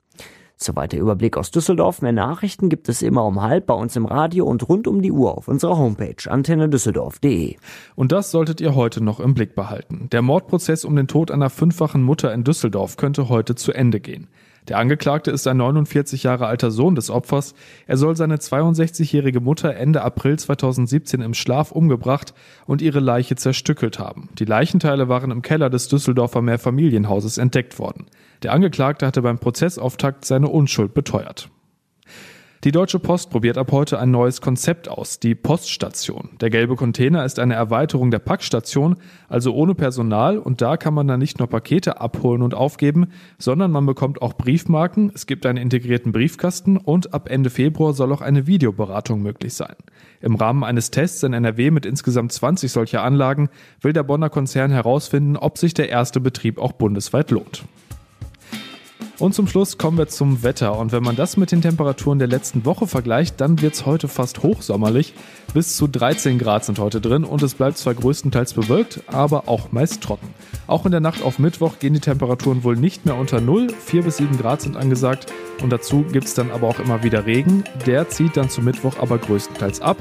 Soweit 0.55 0.93
der 0.93 1.01
Überblick 1.01 1.35
aus 1.35 1.51
Düsseldorf. 1.51 2.01
Mehr 2.01 2.13
Nachrichten 2.13 2.69
gibt 2.69 2.87
es 2.87 3.01
immer 3.01 3.25
um 3.25 3.41
halb 3.41 3.65
bei 3.65 3.73
uns 3.73 3.97
im 3.97 4.05
Radio 4.05 4.45
und 4.45 4.67
rund 4.69 4.87
um 4.87 5.01
die 5.01 5.11
Uhr 5.11 5.37
auf 5.37 5.49
unserer 5.49 5.77
Homepage 5.77 6.15
antennedüsseldorf.de. 6.25 7.57
Und 7.95 8.11
das 8.13 8.31
solltet 8.31 8.61
ihr 8.61 8.75
heute 8.75 9.03
noch 9.03 9.19
im 9.19 9.33
Blick 9.33 9.55
behalten. 9.55 10.07
Der 10.11 10.21
Mordprozess 10.21 10.85
um 10.85 10.95
den 10.95 11.07
Tod 11.07 11.31
einer 11.31 11.49
fünffachen 11.49 12.01
Mutter 12.01 12.33
in 12.33 12.45
Düsseldorf 12.45 12.95
könnte 12.95 13.27
heute 13.27 13.55
zu 13.55 13.73
Ende 13.73 13.99
gehen. 13.99 14.29
Der 14.69 14.77
Angeklagte 14.77 15.31
ist 15.31 15.47
ein 15.47 15.57
49 15.57 16.21
Jahre 16.21 16.45
alter 16.45 16.69
Sohn 16.69 16.93
des 16.93 17.09
Opfers. 17.09 17.55
Er 17.87 17.97
soll 17.97 18.15
seine 18.15 18.37
62-jährige 18.37 19.41
Mutter 19.41 19.75
Ende 19.75 20.03
April 20.03 20.37
2017 20.37 21.21
im 21.21 21.33
Schlaf 21.33 21.71
umgebracht 21.71 22.35
und 22.67 22.83
ihre 22.83 22.99
Leiche 22.99 23.35
zerstückelt 23.35 23.97
haben. 23.97 24.29
Die 24.37 24.45
Leichenteile 24.45 25.09
waren 25.09 25.31
im 25.31 25.41
Keller 25.41 25.71
des 25.71 25.87
Düsseldorfer 25.87 26.43
Mehrfamilienhauses 26.43 27.39
entdeckt 27.39 27.79
worden. 27.79 28.05
Der 28.43 28.53
Angeklagte 28.53 29.07
hatte 29.07 29.23
beim 29.23 29.39
Prozessauftakt 29.39 30.23
seine 30.23 30.49
Unschuld 30.49 30.93
beteuert. 30.93 31.49
Die 32.65 32.73
Deutsche 32.73 32.99
Post 32.99 33.29
probiert 33.29 33.57
ab 33.57 33.71
heute 33.71 33.99
ein 33.99 34.11
neues 34.11 34.41
Konzept 34.41 34.89
aus, 34.89 35.21
die 35.21 35.33
Poststation. 35.33 36.31
Der 36.41 36.49
gelbe 36.49 36.75
Container 36.75 37.23
ist 37.23 37.39
eine 37.39 37.53
Erweiterung 37.53 38.11
der 38.11 38.19
Packstation, 38.19 38.97
also 39.29 39.53
ohne 39.53 39.75
Personal 39.75 40.37
und 40.37 40.61
da 40.61 40.75
kann 40.75 40.93
man 40.93 41.07
dann 41.07 41.21
nicht 41.21 41.39
nur 41.39 41.47
Pakete 41.47 42.01
abholen 42.01 42.41
und 42.41 42.53
aufgeben, 42.53 43.13
sondern 43.37 43.71
man 43.71 43.85
bekommt 43.85 44.21
auch 44.21 44.33
Briefmarken, 44.33 45.09
es 45.15 45.25
gibt 45.25 45.45
einen 45.45 45.57
integrierten 45.57 46.11
Briefkasten 46.11 46.75
und 46.75 47.13
ab 47.13 47.29
Ende 47.29 47.49
Februar 47.49 47.93
soll 47.93 48.11
auch 48.11 48.19
eine 48.19 48.45
Videoberatung 48.45 49.21
möglich 49.21 49.53
sein. 49.53 49.75
Im 50.19 50.35
Rahmen 50.35 50.65
eines 50.65 50.91
Tests 50.91 51.23
in 51.23 51.31
NRW 51.31 51.71
mit 51.71 51.85
insgesamt 51.85 52.33
20 52.33 52.73
solcher 52.73 53.03
Anlagen 53.03 53.47
will 53.79 53.93
der 53.93 54.03
Bonner 54.03 54.29
Konzern 54.29 54.71
herausfinden, 54.71 55.37
ob 55.37 55.57
sich 55.57 55.73
der 55.73 55.87
erste 55.87 56.19
Betrieb 56.19 56.59
auch 56.59 56.73
bundesweit 56.73 57.31
lohnt. 57.31 57.63
Und 59.19 59.33
zum 59.33 59.47
Schluss 59.47 59.77
kommen 59.77 59.97
wir 59.97 60.07
zum 60.07 60.43
Wetter. 60.43 60.77
Und 60.79 60.93
wenn 60.93 61.03
man 61.03 61.17
das 61.17 61.35
mit 61.35 61.51
den 61.51 61.61
Temperaturen 61.61 62.19
der 62.19 62.29
letzten 62.29 62.63
Woche 62.63 62.87
vergleicht, 62.87 63.41
dann 63.41 63.61
wird 63.61 63.73
es 63.73 63.85
heute 63.85 64.07
fast 64.07 64.43
hochsommerlich. 64.43 65.13
Bis 65.53 65.75
zu 65.75 65.87
13 65.87 66.39
Grad 66.39 66.63
sind 66.63 66.79
heute 66.79 67.01
drin 67.01 67.25
und 67.25 67.43
es 67.43 67.53
bleibt 67.53 67.77
zwar 67.77 67.95
größtenteils 67.95 68.53
bewölkt, 68.53 69.01
aber 69.07 69.49
auch 69.49 69.73
meist 69.73 70.01
trocken. 70.01 70.33
Auch 70.67 70.85
in 70.85 70.91
der 70.91 71.01
Nacht 71.01 71.21
auf 71.21 71.37
Mittwoch 71.37 71.79
gehen 71.79 71.93
die 71.93 71.99
Temperaturen 71.99 72.63
wohl 72.63 72.77
nicht 72.77 73.05
mehr 73.05 73.15
unter 73.15 73.41
Null. 73.41 73.67
4 73.85 74.03
bis 74.03 74.17
7 74.17 74.37
Grad 74.37 74.61
sind 74.61 74.77
angesagt. 74.77 75.25
Und 75.61 75.71
dazu 75.71 76.03
gibt 76.03 76.27
es 76.27 76.33
dann 76.33 76.51
aber 76.51 76.69
auch 76.69 76.79
immer 76.79 77.03
wieder 77.03 77.25
Regen. 77.25 77.65
Der 77.85 78.07
zieht 78.07 78.37
dann 78.37 78.49
zu 78.49 78.61
Mittwoch 78.61 78.99
aber 78.99 79.17
größtenteils 79.17 79.81
ab. 79.81 79.97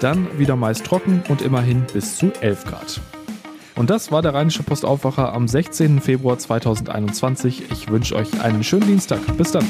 Dann 0.00 0.26
wieder 0.38 0.56
meist 0.56 0.84
trocken 0.84 1.22
und 1.30 1.40
immerhin 1.40 1.86
bis 1.92 2.18
zu 2.18 2.32
11 2.42 2.66
Grad. 2.66 3.00
Und 3.78 3.90
das 3.90 4.10
war 4.10 4.22
der 4.22 4.34
Rheinische 4.34 4.64
Postaufwacher 4.64 5.32
am 5.32 5.46
16. 5.46 6.00
Februar 6.00 6.36
2021. 6.36 7.70
Ich 7.70 7.88
wünsche 7.88 8.16
euch 8.16 8.40
einen 8.42 8.64
schönen 8.64 8.88
Dienstag. 8.88 9.20
Bis 9.36 9.52
dann. 9.52 9.64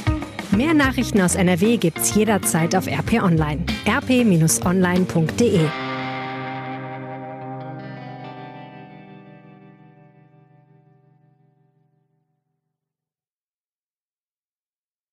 Mehr 0.50 0.72
Nachrichten 0.72 1.20
aus 1.20 1.34
NRW 1.34 1.76
gibt's 1.76 2.14
jederzeit 2.14 2.74
auf 2.74 2.86
RP 2.86 3.22
Online. 3.22 3.62
rp-online.de 3.86 5.60